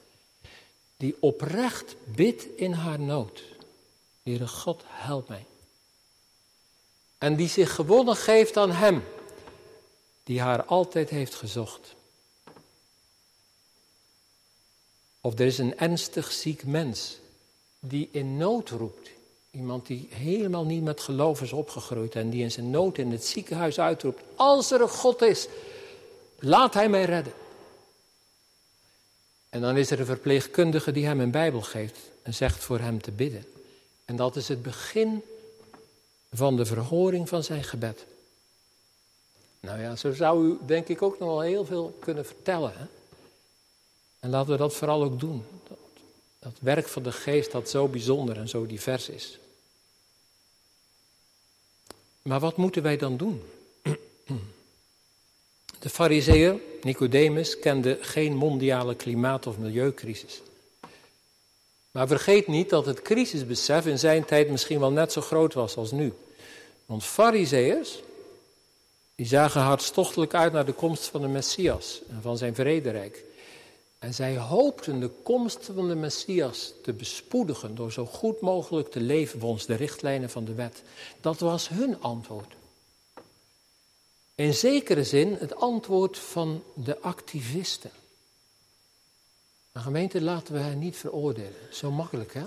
die 0.96 1.16
oprecht 1.20 1.96
bidt 2.05 2.57
in 2.57 2.72
haar 2.72 3.00
nood. 3.00 3.42
Heere 4.22 4.48
God, 4.48 4.83
help 4.87 5.29
mij. 5.29 5.46
En 7.21 7.37
die 7.37 7.49
zich 7.49 7.75
gewonnen 7.75 8.17
geeft 8.17 8.57
aan 8.57 8.71
Hem, 8.71 9.05
die 10.25 10.41
haar 10.41 10.65
altijd 10.65 11.11
heeft 11.11 11.35
gezocht. 11.35 11.95
Of 15.21 15.39
er 15.39 15.47
is 15.47 15.59
een 15.59 15.79
ernstig 15.79 16.33
ziek 16.33 16.65
mens 16.65 17.19
die 17.81 18.09
in 18.13 18.37
nood 18.37 18.69
roept. 18.69 19.09
Iemand 19.51 19.87
die 19.87 20.09
helemaal 20.11 20.65
niet 20.65 20.83
met 20.83 21.01
geloof 21.01 21.43
is 21.43 21.53
opgegroeid 21.53 22.15
en 22.15 22.31
die 22.31 22.43
in 22.43 22.51
zijn 22.51 22.71
nood 22.71 22.99
in 22.99 23.11
het 23.11 23.25
ziekenhuis 23.25 23.81
uitroept: 23.81 24.23
Als 24.37 24.71
er 24.71 24.81
een 24.81 24.89
God 24.89 25.23
is, 25.23 25.49
laat 26.39 26.75
Hij 26.75 26.89
mij 26.89 27.05
redden. 27.05 27.33
En 29.49 29.61
dan 29.61 29.77
is 29.77 29.91
er 29.91 30.01
een 30.01 30.07
verpleegkundige 30.07 30.93
die 30.93 31.07
hem 31.07 31.21
een 31.21 31.31
Bijbel 31.31 31.61
geeft 31.61 31.99
en 32.23 32.35
zegt 32.35 32.65
voor 32.65 32.79
hem 32.79 33.03
te 33.03 33.11
bidden. 33.11 33.45
En 34.05 34.17
dat 34.17 34.37
is 34.37 34.49
het 34.49 34.63
begin 34.63 35.23
van 36.31 36.57
de 36.57 36.64
verhoring 36.66 37.29
van 37.29 37.45
zijn 37.45 37.64
gebed. 37.64 38.07
Nou 39.61 39.81
ja, 39.81 39.97
zo 39.97 40.12
zou 40.12 40.47
u 40.47 40.59
denk 40.66 40.88
ik 40.88 41.03
ook 41.03 41.19
nog 41.19 41.29
wel 41.29 41.40
heel 41.40 41.64
veel 41.64 41.97
kunnen 41.99 42.27
vertellen. 42.27 42.73
Hè? 42.77 42.85
En 44.21 44.31
laten 44.31 44.51
we 44.51 44.57
dat 44.57 44.75
vooral 44.75 45.03
ook 45.03 45.21
doen. 45.21 45.45
Dat, 45.69 45.79
dat 46.38 46.53
werk 46.61 46.88
van 46.88 47.03
de 47.03 47.12
geest 47.12 47.53
dat 47.53 47.71
zo 47.71 47.88
bijzonder 47.88 48.37
en 48.37 48.49
zo 48.49 48.66
divers 48.66 49.09
is. 49.09 49.38
Maar 52.23 52.40
wat 52.40 52.57
moeten 52.57 52.83
wij 52.83 52.97
dan 52.97 53.16
doen? 53.16 53.43
De 55.81 55.90
fariseer 55.90 56.61
Nicodemus 56.83 57.59
kende 57.59 57.99
geen 58.01 58.37
mondiale 58.37 58.95
klimaat- 58.95 59.47
of 59.47 59.59
milieucrisis. 59.59 60.40
Maar 61.90 62.07
vergeet 62.07 62.46
niet 62.46 62.70
dat 62.70 62.87
het 62.87 63.03
crisisbesef 63.03 63.87
in 63.87 63.98
zijn 63.98 64.24
tijd 64.24 64.50
misschien 64.50 64.81
wel 64.81 64.90
net 64.92 65.12
zo 65.12 65.20
groot 65.20 65.55
was 65.55 65.76
als 65.76 65.90
nu. 65.90 66.12
Want 66.87 67.05
fariseërs, 67.05 68.03
die 69.14 69.26
zagen 69.26 69.61
hartstochtelijk 69.61 70.35
uit 70.35 70.53
naar 70.53 70.64
de 70.64 70.72
komst 70.72 71.07
van 71.07 71.20
de 71.20 71.29
Messias 71.29 72.00
en 72.09 72.22
van 72.22 72.38
zijn 72.38 72.55
vrederijk. 72.55 73.24
En 73.98 74.14
zij 74.14 74.37
hoopten 74.37 75.00
de 75.00 75.11
komst 75.22 75.70
van 75.74 75.88
de 75.88 75.94
Messias 75.94 76.72
te 76.83 76.92
bespoedigen 76.92 77.74
door 77.74 77.92
zo 77.92 78.07
goed 78.07 78.40
mogelijk 78.40 78.90
te 78.90 79.00
leven 79.00 79.40
volgens 79.40 79.66
de 79.66 79.74
richtlijnen 79.74 80.31
van 80.31 80.44
de 80.44 80.55
wet. 80.55 80.83
Dat 81.20 81.38
was 81.38 81.68
hun 81.68 82.00
antwoord. 82.00 82.55
In 84.35 84.55
zekere 84.55 85.05
zin 85.05 85.37
het 85.38 85.55
antwoord 85.55 86.18
van 86.18 86.62
de 86.74 87.00
activisten. 87.00 87.90
Een 89.73 89.83
gemeente 89.83 90.21
laten 90.21 90.55
we 90.55 90.61
hen 90.61 90.79
niet 90.79 90.97
veroordelen. 90.97 91.75
Zo 91.75 91.91
makkelijk, 91.91 92.35
hè? 92.35 92.45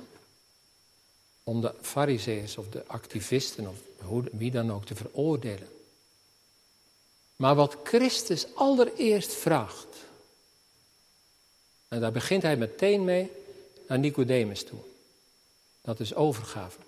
Om 1.44 1.62
de 1.62 1.74
fariseeërs 1.82 2.58
of 2.58 2.70
de 2.70 2.88
activisten 2.88 3.68
of 3.68 3.78
wie 4.32 4.52
dan 4.52 4.72
ook 4.72 4.86
te 4.86 4.96
veroordelen. 4.96 5.68
Maar 7.36 7.56
wat 7.56 7.78
Christus 7.84 8.56
allereerst 8.56 9.34
vraagt, 9.34 9.98
en 11.88 12.00
daar 12.00 12.12
begint 12.12 12.42
hij 12.42 12.58
meteen 12.58 13.04
mee 13.04 13.32
naar 13.88 14.00
Nicodemus 14.00 14.64
toe. 14.64 14.80
Dat 15.82 16.00
is 16.00 16.16
overgave. 16.16 16.80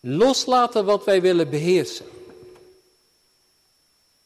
Loslaten 0.00 0.84
wat 0.84 1.04
wij 1.04 1.20
willen 1.20 1.50
beheersen. 1.50 2.06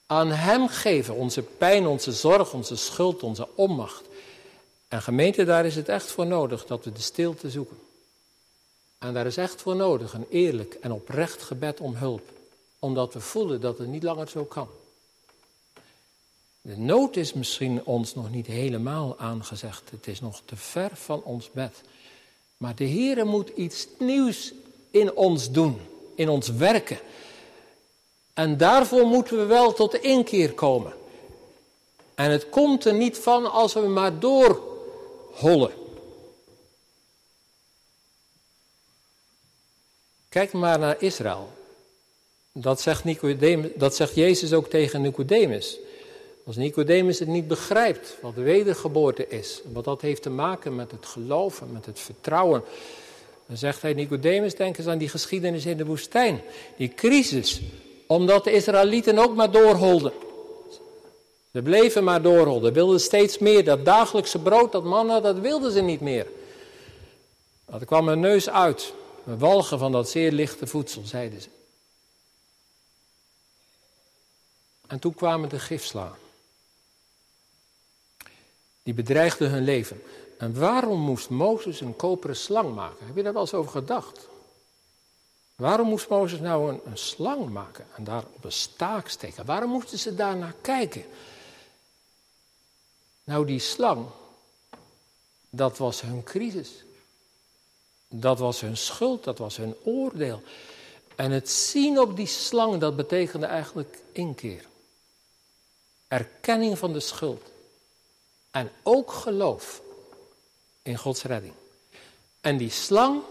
Aan 0.07 0.31
Hem 0.31 0.69
geven 0.69 1.15
onze 1.15 1.43
pijn, 1.43 1.87
onze 1.87 2.13
zorg, 2.13 2.53
onze 2.53 2.77
schuld, 2.77 3.23
onze 3.23 3.49
onmacht. 3.55 4.03
En 4.95 5.03
gemeente, 5.03 5.45
daar 5.45 5.67
is 5.67 5.77
het 5.77 5.89
echt 5.89 6.11
voor 6.11 6.27
nodig 6.27 6.67
dat 6.67 6.85
we 6.85 6.93
de 6.93 7.01
stilte 7.01 7.51
zoeken. 7.51 7.77
En 8.99 9.15
daar 9.15 9.27
is 9.27 9.37
echt 9.37 9.63
voor 9.63 9.77
nodig 9.77 10.13
een 10.13 10.27
eerlijk 10.31 10.75
en 10.81 10.93
oprecht 10.93 11.43
gebed 11.43 11.81
om 11.81 11.95
hulp. 11.95 12.23
Omdat 12.79 13.15
we 13.15 13.21
voelen 13.21 13.61
dat 13.61 13.79
het 13.79 13.89
niet 13.89 14.03
langer 14.03 14.29
zo 14.29 14.45
kan. 14.45 14.69
De 16.61 16.77
nood 16.77 17.17
is 17.17 17.33
misschien 17.33 17.85
ons 17.85 18.15
nog 18.15 18.31
niet 18.31 18.47
helemaal 18.47 19.19
aangezegd. 19.19 19.91
Het 19.91 20.07
is 20.07 20.21
nog 20.21 20.43
te 20.45 20.57
ver 20.57 20.91
van 20.93 21.23
ons 21.23 21.51
bed. 21.51 21.81
Maar 22.57 22.75
de 22.75 22.85
Heer 22.85 23.27
moet 23.27 23.49
iets 23.49 23.87
nieuws 23.99 24.53
in 24.91 25.15
ons 25.15 25.51
doen, 25.51 25.81
in 26.15 26.29
ons 26.29 26.49
werken. 26.49 26.99
En 28.35 28.57
daarvoor 28.57 29.07
moeten 29.07 29.39
we 29.39 29.45
wel 29.45 29.73
tot 29.73 29.91
de 29.91 30.01
inkeer 30.01 30.53
komen. 30.53 30.93
En 32.15 32.31
het 32.31 32.49
komt 32.49 32.85
er 32.85 32.95
niet 32.95 33.19
van 33.19 33.53
als 33.53 33.73
we 33.73 33.81
maar 33.81 34.19
doorhollen. 35.41 35.71
Kijk 40.29 40.53
maar 40.53 40.79
naar 40.79 40.97
Israël. 40.99 41.49
Dat 42.53 42.81
zegt, 42.81 43.05
Nicodemus, 43.05 43.71
dat 43.75 43.97
zegt 43.97 44.15
Jezus 44.15 44.53
ook 44.53 44.69
tegen 44.69 45.03
Nicodemus. 45.03 45.79
Als 46.47 46.57
Nicodemus 46.57 47.19
het 47.19 47.29
niet 47.29 47.49
begrijpt 47.49 48.17
wat 48.21 48.35
de 48.35 48.43
wedergeboorte 48.43 49.29
is, 49.29 49.61
wat 49.73 49.85
dat 49.85 50.01
heeft 50.01 50.23
te 50.23 50.31
maken 50.31 50.75
met 50.75 50.91
het 50.91 51.07
geloven, 51.07 51.73
met 51.73 51.87
het 51.87 52.01
vertrouwen, 52.01 52.63
dan 53.47 53.57
zegt 53.57 53.83
hij 53.83 53.93
Nicodemus, 53.93 54.55
denk 54.55 54.79
eens 54.79 54.87
aan 54.87 54.99
die 54.99 55.09
geschiedenis 55.09 55.67
in 55.67 55.77
de 55.77 55.85
woestijn, 55.85 56.43
die 56.77 56.95
crisis, 56.95 57.61
omdat 58.07 58.45
de 58.45 58.53
Israëlieten 58.53 59.19
ook 59.19 59.35
maar 59.35 59.51
doorholden. 59.51 60.13
Ze 61.55 61.63
bleven 61.63 62.05
maar 62.05 62.23
doorholden, 62.23 62.73
wilden 62.73 63.01
steeds 63.01 63.39
meer. 63.39 63.65
Dat 63.65 63.85
dagelijkse 63.85 64.39
brood, 64.39 64.73
dat 64.73 64.85
mannen, 64.85 65.23
dat 65.23 65.39
wilden 65.39 65.73
ze 65.73 65.81
niet 65.81 66.01
meer. 66.01 66.27
Dat 67.65 67.85
kwam 67.85 68.09
hun 68.09 68.21
neus 68.21 68.51
uit. 68.51 68.93
We 69.25 69.37
walgen 69.37 69.79
van 69.79 69.93
dat 69.93 70.09
zeer 70.09 70.33
lichte 70.33 70.67
voedsel, 70.67 71.03
zeiden 71.05 71.41
ze. 71.41 71.49
En 74.87 74.99
toen 74.99 75.15
kwamen 75.15 75.49
de 75.49 75.59
gifslaan. 75.59 76.17
Die 78.83 78.95
bedreigden 78.95 79.51
hun 79.51 79.65
leven. 79.65 80.03
En 80.39 80.59
waarom 80.59 81.01
moest 81.01 81.29
Mozes 81.29 81.81
een 81.81 81.97
koperen 81.97 82.37
slang 82.37 82.75
maken? 82.75 83.07
Heb 83.07 83.17
je 83.17 83.23
daar 83.23 83.33
wel 83.33 83.43
eens 83.43 83.55
over 83.55 83.71
gedacht? 83.71 84.29
Waarom 85.57 85.89
moest 85.89 86.09
Mozes 86.09 86.41
nou 86.41 86.73
een, 86.73 86.81
een, 86.85 86.99
slang 86.99 87.49
maken 87.49 87.87
en 87.97 88.05
daar 88.05 88.25
op 88.35 88.45
een 88.45 88.53
staak 88.53 89.09
steken? 89.09 89.45
Waarom 89.45 89.71
moesten 89.71 89.99
ze 89.99 90.15
daar 90.15 90.37
naar 90.37 90.55
kijken? 90.61 91.05
Nou, 93.25 93.47
die 93.47 93.59
slang, 93.59 94.07
dat 95.51 95.79
was 95.79 96.01
hun 96.01 96.23
crisis. 96.23 96.85
Dat 98.09 98.39
was 98.39 98.61
hun 98.61 98.77
schuld, 98.77 99.25
dat 99.25 99.39
was 99.39 99.57
hun 99.57 99.75
oordeel. 99.83 100.43
En 101.15 101.31
het 101.31 101.51
zien 101.51 102.01
op 102.01 102.17
die 102.17 102.27
slang, 102.27 102.81
dat 102.81 102.97
betekende 102.97 103.47
eigenlijk 103.47 103.99
inkeer. 104.13 104.65
Erkenning 106.09 106.79
van 106.79 106.93
de 106.93 107.01
schuld. 107.01 107.43
En 108.51 108.71
ook 108.83 109.13
geloof 109.13 109.83
in 110.83 110.97
Gods 110.97 111.23
redding. 111.23 111.55
En 112.41 112.57
die 112.57 112.71
slang, 112.71 113.23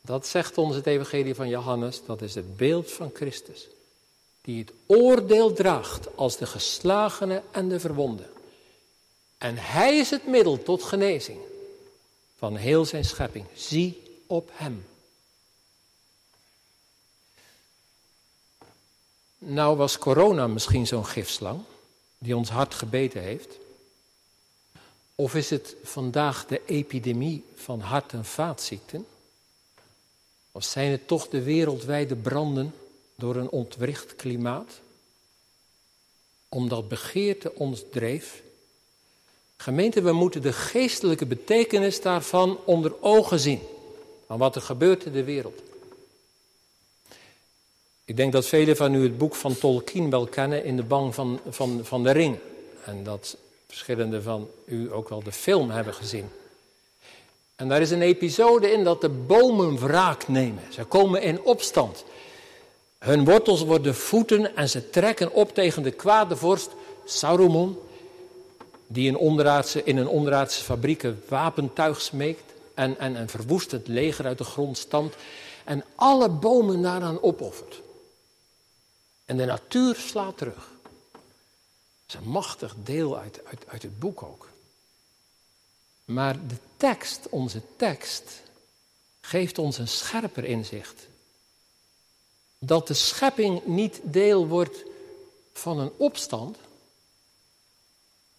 dat 0.00 0.26
zegt 0.26 0.58
ons 0.58 0.74
het 0.74 0.86
Evangelie 0.86 1.34
van 1.34 1.48
Johannes, 1.48 2.04
dat 2.06 2.22
is 2.22 2.34
het 2.34 2.56
beeld 2.56 2.90
van 2.92 3.10
Christus. 3.14 3.68
Die 4.40 4.58
het 4.58 4.72
oordeel 4.86 5.52
draagt 5.52 6.16
als 6.16 6.36
de 6.36 6.46
geslagene 6.46 7.42
en 7.50 7.68
de 7.68 7.80
verwonden. 7.80 8.30
En 9.38 9.56
hij 9.58 9.98
is 9.98 10.10
het 10.10 10.26
middel 10.26 10.62
tot 10.62 10.82
genezing 10.82 11.40
van 12.36 12.56
heel 12.56 12.84
zijn 12.84 13.04
schepping. 13.04 13.46
Zie 13.54 14.02
op 14.26 14.50
hem. 14.52 14.86
Nou 19.38 19.76
was 19.76 19.98
corona 19.98 20.46
misschien 20.46 20.86
zo'n 20.86 21.06
gifslang 21.06 21.62
die 22.18 22.36
ons 22.36 22.48
hart 22.48 22.74
gebeten 22.74 23.22
heeft. 23.22 23.58
Of 25.14 25.34
is 25.34 25.50
het 25.50 25.76
vandaag 25.82 26.46
de 26.46 26.62
epidemie 26.66 27.44
van 27.54 27.80
hart- 27.80 28.12
en 28.12 28.24
vaatziekten? 28.24 29.06
Of 30.52 30.64
zijn 30.64 30.90
het 30.90 31.08
toch 31.08 31.28
de 31.28 31.42
wereldwijde 31.42 32.16
branden 32.16 32.74
door 33.14 33.36
een 33.36 33.50
ontwricht 33.50 34.16
klimaat? 34.16 34.80
Omdat 36.48 36.88
begeerte 36.88 37.54
ons 37.54 37.82
dreef. 37.90 38.42
Gemeente, 39.56 40.02
we 40.02 40.12
moeten 40.12 40.42
de 40.42 40.52
geestelijke 40.52 41.26
betekenis 41.26 42.00
daarvan 42.00 42.58
onder 42.64 42.92
ogen 43.00 43.38
zien. 43.38 43.60
Van 44.26 44.38
wat 44.38 44.56
er 44.56 44.62
gebeurt 44.62 45.04
in 45.04 45.12
de 45.12 45.24
wereld. 45.24 45.62
Ik 48.04 48.16
denk 48.16 48.32
dat 48.32 48.46
velen 48.46 48.76
van 48.76 48.94
u 48.94 49.02
het 49.02 49.18
boek 49.18 49.34
van 49.34 49.58
Tolkien 49.58 50.10
wel 50.10 50.26
kennen 50.26 50.64
in 50.64 50.76
de 50.76 50.82
bang 50.82 51.14
van, 51.14 51.40
van, 51.48 51.80
van 51.82 52.02
de 52.02 52.10
ring. 52.10 52.38
En 52.84 53.04
dat 53.04 53.36
verschillende 53.66 54.22
van 54.22 54.48
u 54.64 54.92
ook 54.92 55.08
wel 55.08 55.22
de 55.22 55.32
film 55.32 55.70
hebben 55.70 55.94
gezien. 55.94 56.28
En 57.56 57.68
daar 57.68 57.80
is 57.80 57.90
een 57.90 58.02
episode 58.02 58.72
in 58.72 58.84
dat 58.84 59.00
de 59.00 59.08
bomen 59.08 59.78
wraak 59.78 60.28
nemen. 60.28 60.62
Ze 60.70 60.84
komen 60.84 61.22
in 61.22 61.42
opstand. 61.42 62.04
Hun 62.98 63.24
wortels 63.24 63.64
worden 63.64 63.94
voeten 63.94 64.56
en 64.56 64.68
ze 64.68 64.90
trekken 64.90 65.32
op 65.32 65.54
tegen 65.54 65.82
de 65.82 65.90
kwade 65.90 66.36
vorst 66.36 66.70
Saruman, 67.04 67.78
die 68.86 69.06
in, 69.06 69.16
onderaardse, 69.16 69.84
in 69.84 69.96
een 69.96 70.08
onderaardse 70.08 70.64
fabriek 70.64 71.06
wapentuig 71.28 72.00
smeekt 72.00 72.52
en, 72.74 72.98
en 72.98 73.14
een 73.14 73.28
verwoestend 73.28 73.88
leger 73.88 74.26
uit 74.26 74.38
de 74.38 74.44
grond 74.44 74.78
stampt 74.78 75.16
en 75.64 75.84
alle 75.94 76.28
bomen 76.28 76.82
daaraan 76.82 77.22
opoffert. 77.22 77.80
En 79.24 79.36
de 79.36 79.44
natuur 79.44 79.94
slaat 79.94 80.38
terug. 80.38 80.70
Dat 81.12 81.20
is 82.06 82.14
een 82.14 82.30
machtig 82.30 82.74
deel 82.82 83.18
uit, 83.18 83.40
uit, 83.44 83.64
uit 83.66 83.82
het 83.82 83.98
boek 83.98 84.22
ook. 84.22 84.48
Maar 86.04 86.46
de 86.46 86.56
tekst, 86.76 87.28
onze 87.30 87.62
tekst, 87.76 88.42
geeft 89.20 89.58
ons 89.58 89.78
een 89.78 89.88
scherper 89.88 90.44
inzicht. 90.44 91.06
Dat 92.58 92.86
de 92.86 92.94
schepping 92.94 93.64
niet 93.64 94.00
deel 94.02 94.46
wordt 94.46 94.84
van 95.52 95.78
een 95.78 95.92
opstand. 95.96 96.56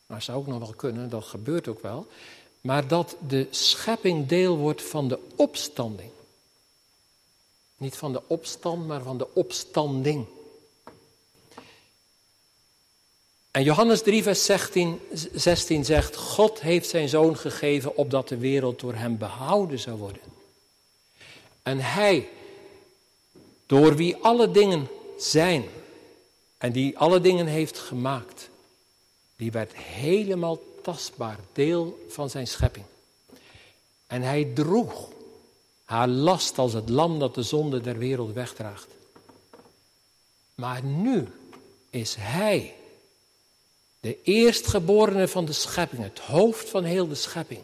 Maar 0.08 0.22
zou 0.22 0.38
ook 0.38 0.48
nog 0.48 0.60
wel 0.60 0.74
kunnen, 0.74 1.10
dat 1.10 1.24
gebeurt 1.24 1.67
ook 1.67 1.82
wel. 1.82 2.08
Maar 2.62 2.88
dat 2.88 3.15
de 3.28 3.48
schepping 3.50 4.28
deel 4.28 4.58
wordt 4.58 4.82
van 4.82 5.08
de 5.08 5.20
opstanding. 5.36 6.12
Niet 7.78 7.96
van 7.96 8.12
de 8.12 8.22
opstand, 8.28 8.88
maar 8.88 9.02
van 9.02 9.17
de 9.17 9.34
opstanding. 9.34 10.26
En 13.52 13.63
Johannes 13.63 14.02
3, 14.02 14.24
vers 14.24 14.46
16, 14.46 15.00
16 15.34 15.86
zegt: 15.86 16.15
God 16.15 16.62
heeft 16.62 16.89
zijn 16.89 17.10
zoon 17.10 17.38
gegeven 17.38 17.98
opdat 17.98 18.28
de 18.28 18.38
wereld 18.38 18.80
door 18.80 18.93
hem 18.93 19.17
behouden 19.17 19.80
zou 19.80 19.98
worden. 19.98 20.22
En 21.63 21.80
hij, 21.80 22.30
door 23.65 23.96
wie 23.96 24.15
alle 24.15 24.52
dingen 24.52 24.88
zijn 25.17 25.65
en 26.58 26.72
die 26.72 26.98
alle 26.98 27.22
dingen 27.22 27.46
heeft 27.46 27.80
gemaakt, 27.80 28.50
die 29.38 29.52
werd 29.52 29.76
helemaal 29.76 30.60
tastbaar 30.84 31.38
deel 31.54 32.06
van 32.10 32.30
zijn 32.30 32.47
schepping. 32.47 32.86
En 34.08 34.21
hij 34.21 34.52
droeg 34.54 35.10
haar 35.84 36.08
last 36.08 36.58
als 36.58 36.73
het 36.73 36.89
lam 36.89 37.19
dat 37.19 37.36
de 37.36 37.43
zonde 37.43 37.82
der 37.82 37.97
wereld 37.97 38.34
wegdraagt. 38.34 38.88
Maar 40.56 40.84
nu 40.84 41.28
is 41.89 42.15
hij 42.19 42.76
de 44.00 44.17
eerstgeborene 44.23 45.28
van 45.28 45.45
de 45.45 45.54
schepping, 45.54 46.04
het 46.04 46.19
hoofd 46.19 46.69
van 46.69 46.84
heel 46.84 47.08
de 47.08 47.15
schepping, 47.15 47.62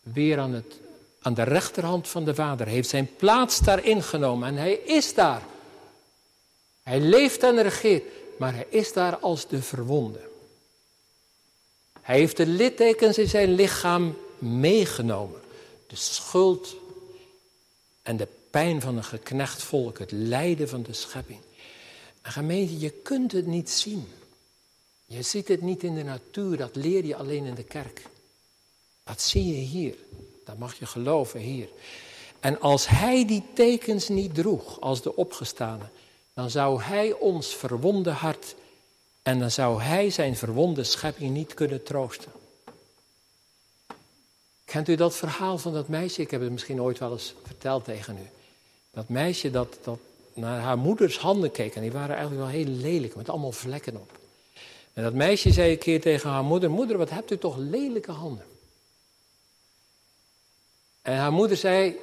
weer 0.00 0.38
aan, 0.38 0.52
het, 0.52 0.80
aan 1.20 1.34
de 1.34 1.42
rechterhand 1.42 2.08
van 2.08 2.24
de 2.24 2.34
Vader, 2.34 2.66
heeft 2.66 2.88
zijn 2.88 3.16
plaats 3.16 3.58
daar 3.58 3.84
ingenomen 3.84 4.48
en 4.48 4.56
hij 4.56 4.72
is 4.72 5.14
daar. 5.14 5.42
Hij 6.82 7.00
leeft 7.00 7.42
en 7.42 7.62
regeert, 7.62 8.04
maar 8.38 8.54
hij 8.54 8.66
is 8.68 8.92
daar 8.92 9.16
als 9.18 9.48
de 9.48 9.62
verwonde. 9.62 10.30
Hij 12.02 12.18
heeft 12.18 12.36
de 12.36 12.46
littekens 12.46 13.18
in 13.18 13.28
zijn 13.28 13.54
lichaam 13.54 14.16
meegenomen. 14.38 15.40
De 15.86 15.96
schuld 15.96 16.76
en 18.02 18.16
de 18.16 18.28
pijn 18.50 18.80
van 18.80 18.96
een 18.96 19.04
geknecht 19.04 19.62
volk, 19.62 19.98
het 19.98 20.12
lijden 20.12 20.68
van 20.68 20.82
de 20.82 20.92
schepping. 20.92 21.40
En 22.22 22.32
gemeente, 22.32 22.78
je 22.78 22.90
kunt 22.90 23.32
het 23.32 23.46
niet 23.46 23.70
zien. 23.70 24.08
Je 25.04 25.22
ziet 25.22 25.48
het 25.48 25.62
niet 25.62 25.82
in 25.82 25.94
de 25.94 26.02
natuur, 26.02 26.56
dat 26.56 26.76
leer 26.76 27.04
je 27.04 27.16
alleen 27.16 27.44
in 27.44 27.54
de 27.54 27.64
kerk. 27.64 28.02
Dat 29.04 29.20
zie 29.20 29.46
je 29.46 29.60
hier. 29.60 29.94
Dat 30.44 30.58
mag 30.58 30.78
je 30.78 30.86
geloven 30.86 31.40
hier. 31.40 31.68
En 32.40 32.60
als 32.60 32.88
hij 32.88 33.26
die 33.26 33.42
tekens 33.54 34.08
niet 34.08 34.34
droeg 34.34 34.80
als 34.80 35.02
de 35.02 35.16
opgestane, 35.16 35.84
dan 36.34 36.50
zou 36.50 36.82
hij 36.82 37.12
ons 37.12 37.54
verwonde 37.54 38.10
hart 38.10 38.54
en 39.22 39.38
dan 39.38 39.50
zou 39.50 39.82
hij 39.82 40.10
zijn 40.10 40.36
verwonde 40.36 40.84
schepping 40.84 41.30
niet 41.30 41.54
kunnen 41.54 41.82
troosten. 41.82 42.32
Kent 44.64 44.88
u 44.88 44.94
dat 44.94 45.14
verhaal 45.14 45.58
van 45.58 45.72
dat 45.72 45.88
meisje? 45.88 46.20
Ik 46.22 46.30
heb 46.30 46.40
het 46.40 46.50
misschien 46.50 46.82
ooit 46.82 46.98
wel 46.98 47.12
eens 47.12 47.34
verteld 47.44 47.84
tegen 47.84 48.16
u. 48.16 48.28
Dat 48.90 49.08
meisje 49.08 49.50
dat, 49.50 49.78
dat 49.82 49.98
naar 50.34 50.60
haar 50.60 50.78
moeders 50.78 51.18
handen 51.18 51.50
keek 51.50 51.74
en 51.74 51.82
die 51.82 51.92
waren 51.92 52.16
eigenlijk 52.16 52.44
wel 52.44 52.54
heel 52.60 52.74
lelijk 52.74 53.16
met 53.16 53.28
allemaal 53.28 53.52
vlekken 53.52 53.96
op. 53.96 54.18
En 54.92 55.02
dat 55.02 55.14
meisje 55.14 55.52
zei 55.52 55.72
een 55.72 55.78
keer 55.78 56.00
tegen 56.00 56.30
haar 56.30 56.44
moeder: 56.44 56.70
Moeder, 56.70 56.98
wat 56.98 57.10
hebt 57.10 57.30
u 57.30 57.38
toch 57.38 57.56
lelijke 57.56 58.12
handen? 58.12 58.44
En 61.02 61.16
haar 61.16 61.32
moeder 61.32 61.56
zei: 61.56 61.96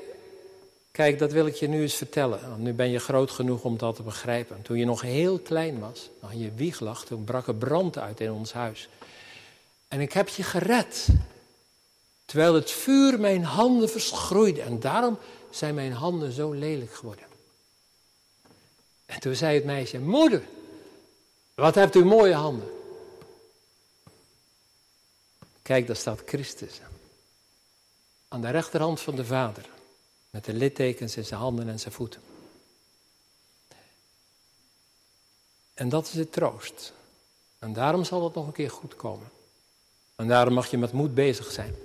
Kijk, 0.91 1.19
dat 1.19 1.31
wil 1.31 1.45
ik 1.45 1.55
je 1.55 1.67
nu 1.67 1.81
eens 1.81 1.95
vertellen. 1.95 2.49
Want 2.49 2.61
nu 2.61 2.73
ben 2.73 2.89
je 2.89 2.99
groot 2.99 3.31
genoeg 3.31 3.63
om 3.63 3.77
dat 3.77 3.95
te 3.95 4.03
begrijpen. 4.03 4.61
Toen 4.61 4.77
je 4.77 4.85
nog 4.85 5.01
heel 5.01 5.39
klein 5.39 5.79
was, 5.79 6.09
in 6.31 6.39
je 6.39 6.51
wieg 6.51 6.79
lag, 6.79 7.05
toen 7.05 7.23
brak 7.23 7.47
er 7.47 7.55
brand 7.55 7.97
uit 7.97 8.19
in 8.19 8.31
ons 8.31 8.53
huis. 8.53 8.89
En 9.87 9.99
ik 9.99 10.13
heb 10.13 10.27
je 10.27 10.43
gered. 10.43 11.07
Terwijl 12.25 12.53
het 12.53 12.71
vuur 12.71 13.19
mijn 13.19 13.43
handen 13.43 13.89
verschroeide. 13.89 14.61
En 14.61 14.79
daarom 14.79 15.17
zijn 15.49 15.75
mijn 15.75 15.93
handen 15.93 16.31
zo 16.31 16.51
lelijk 16.51 16.93
geworden. 16.93 17.25
En 19.05 19.19
toen 19.19 19.35
zei 19.35 19.55
het 19.55 19.65
meisje: 19.65 19.99
Moeder, 19.99 20.43
wat 21.55 21.75
hebt 21.75 21.95
u 21.95 22.05
mooie 22.05 22.33
handen? 22.33 22.69
Kijk, 25.61 25.87
daar 25.87 25.95
staat 25.95 26.21
Christus. 26.25 26.81
Aan 28.27 28.41
de 28.41 28.49
rechterhand 28.49 28.99
van 28.99 29.15
de 29.15 29.25
Vader. 29.25 29.69
Met 30.29 30.45
de 30.45 30.53
littekens 30.53 31.17
in 31.17 31.25
zijn 31.25 31.39
handen 31.39 31.69
en 31.69 31.79
zijn 31.79 31.93
voeten. 31.93 32.21
En 35.73 35.89
dat 35.89 36.05
is 36.05 36.11
de 36.11 36.29
troost. 36.29 36.93
En 37.59 37.73
daarom 37.73 38.03
zal 38.03 38.23
het 38.23 38.35
nog 38.35 38.47
een 38.47 38.53
keer 38.53 38.69
goed 38.69 38.95
komen. 38.95 39.29
En 40.15 40.27
daarom 40.27 40.53
mag 40.53 40.71
je 40.71 40.77
met 40.77 40.91
moed 40.91 41.13
bezig 41.13 41.51
zijn. 41.51 41.75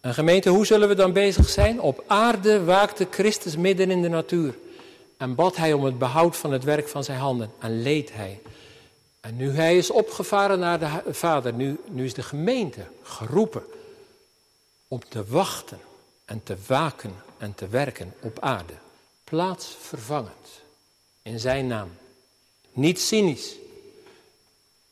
En 0.00 0.14
gemeente, 0.14 0.48
hoe 0.48 0.66
zullen 0.66 0.88
we 0.88 0.94
dan 0.94 1.12
bezig 1.12 1.48
zijn? 1.48 1.80
Op 1.80 2.04
aarde 2.06 2.64
waakte 2.64 3.06
Christus 3.10 3.56
midden 3.56 3.90
in 3.90 4.02
de 4.02 4.08
natuur. 4.08 4.54
En 5.16 5.34
bad 5.34 5.56
hij 5.56 5.72
om 5.72 5.84
het 5.84 5.98
behoud 5.98 6.36
van 6.36 6.52
het 6.52 6.64
werk 6.64 6.88
van 6.88 7.04
zijn 7.04 7.18
handen. 7.18 7.50
En 7.58 7.82
leed 7.82 8.12
hij. 8.12 8.40
En 9.20 9.36
nu 9.36 9.50
hij 9.50 9.76
is 9.76 9.90
opgevaren 9.90 10.58
naar 10.58 10.78
de 10.78 11.14
Vader, 11.14 11.52
nu, 11.52 11.80
nu 11.88 12.04
is 12.04 12.14
de 12.14 12.22
gemeente 12.22 12.86
geroepen 13.02 13.62
om 14.88 15.00
te 15.08 15.24
wachten 15.24 15.80
en 16.24 16.42
te 16.42 16.56
waken 16.66 17.14
en 17.38 17.54
te 17.54 17.68
werken 17.68 18.14
op 18.20 18.40
aarde. 18.40 18.74
Plaatsvervangend 19.24 20.62
in 21.22 21.40
zijn 21.40 21.66
naam. 21.66 21.90
Niet 22.72 23.00
cynisch, 23.00 23.54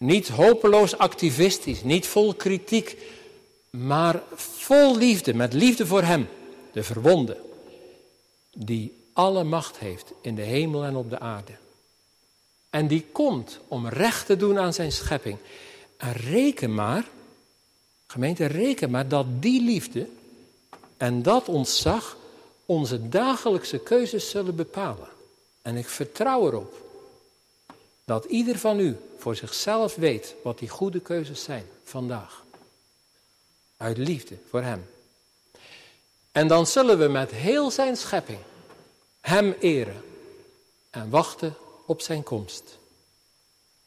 Niet 0.03 0.29
hopeloos 0.29 0.99
activistisch, 0.99 1.83
niet 1.83 2.07
vol 2.07 2.35
kritiek, 2.35 2.97
maar 3.71 4.23
vol 4.35 4.97
liefde, 4.97 5.35
met 5.35 5.53
liefde 5.53 5.87
voor 5.87 6.03
Hem, 6.03 6.29
de 6.73 6.83
verwonde, 6.83 7.41
die 8.53 8.97
alle 9.13 9.45
macht 9.45 9.79
heeft 9.79 10.13
in 10.21 10.35
de 10.35 10.43
hemel 10.43 10.85
en 10.85 10.97
op 10.97 11.11
de 11.11 11.19
aarde. 11.19 11.53
En 12.71 12.87
die 12.87 13.07
komt 13.13 13.61
om 13.69 13.89
recht 13.89 14.27
te 14.27 14.37
doen 14.37 14.59
aan 14.59 14.73
zijn 14.73 14.93
schepping. 14.93 15.39
En 15.97 16.13
reken 16.13 16.75
maar, 16.75 17.05
gemeente, 18.07 18.47
reken 18.47 18.91
maar 18.91 19.09
dat 19.09 19.27
die 19.43 19.63
liefde 19.63 20.09
en 21.03 21.23
dat 21.23 21.49
ontzag 21.49 22.17
onze 22.67 23.09
dagelijkse 23.09 23.79
keuzes 23.79 24.31
zullen 24.31 24.57
bepalen. 24.57 25.09
En 25.63 25.77
ik 25.77 25.89
vertrouw 25.89 26.47
erop 26.47 26.75
dat 28.05 28.25
ieder 28.25 28.59
van 28.59 28.79
u 28.79 28.97
voor 29.19 29.37
zichzelf 29.37 29.95
weet 29.95 30.35
wat 30.43 30.59
die 30.59 30.69
goede 30.69 31.01
keuzes 31.01 31.43
zijn 31.43 31.67
vandaag. 31.85 32.45
Uit 33.77 33.99
liefde 33.99 34.37
voor 34.49 34.63
Hem. 34.63 34.87
En 36.33 36.49
dan 36.49 36.67
zullen 36.67 36.99
we 36.99 37.09
met 37.09 37.31
heel 37.31 37.71
zijn 37.71 37.97
schepping 37.97 38.41
Hem 39.21 39.55
eren 39.61 40.05
en 40.91 41.11
wachten 41.11 41.55
op 41.87 42.01
zijn 42.01 42.23
komst. 42.23 42.79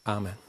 Amen. 0.02 0.45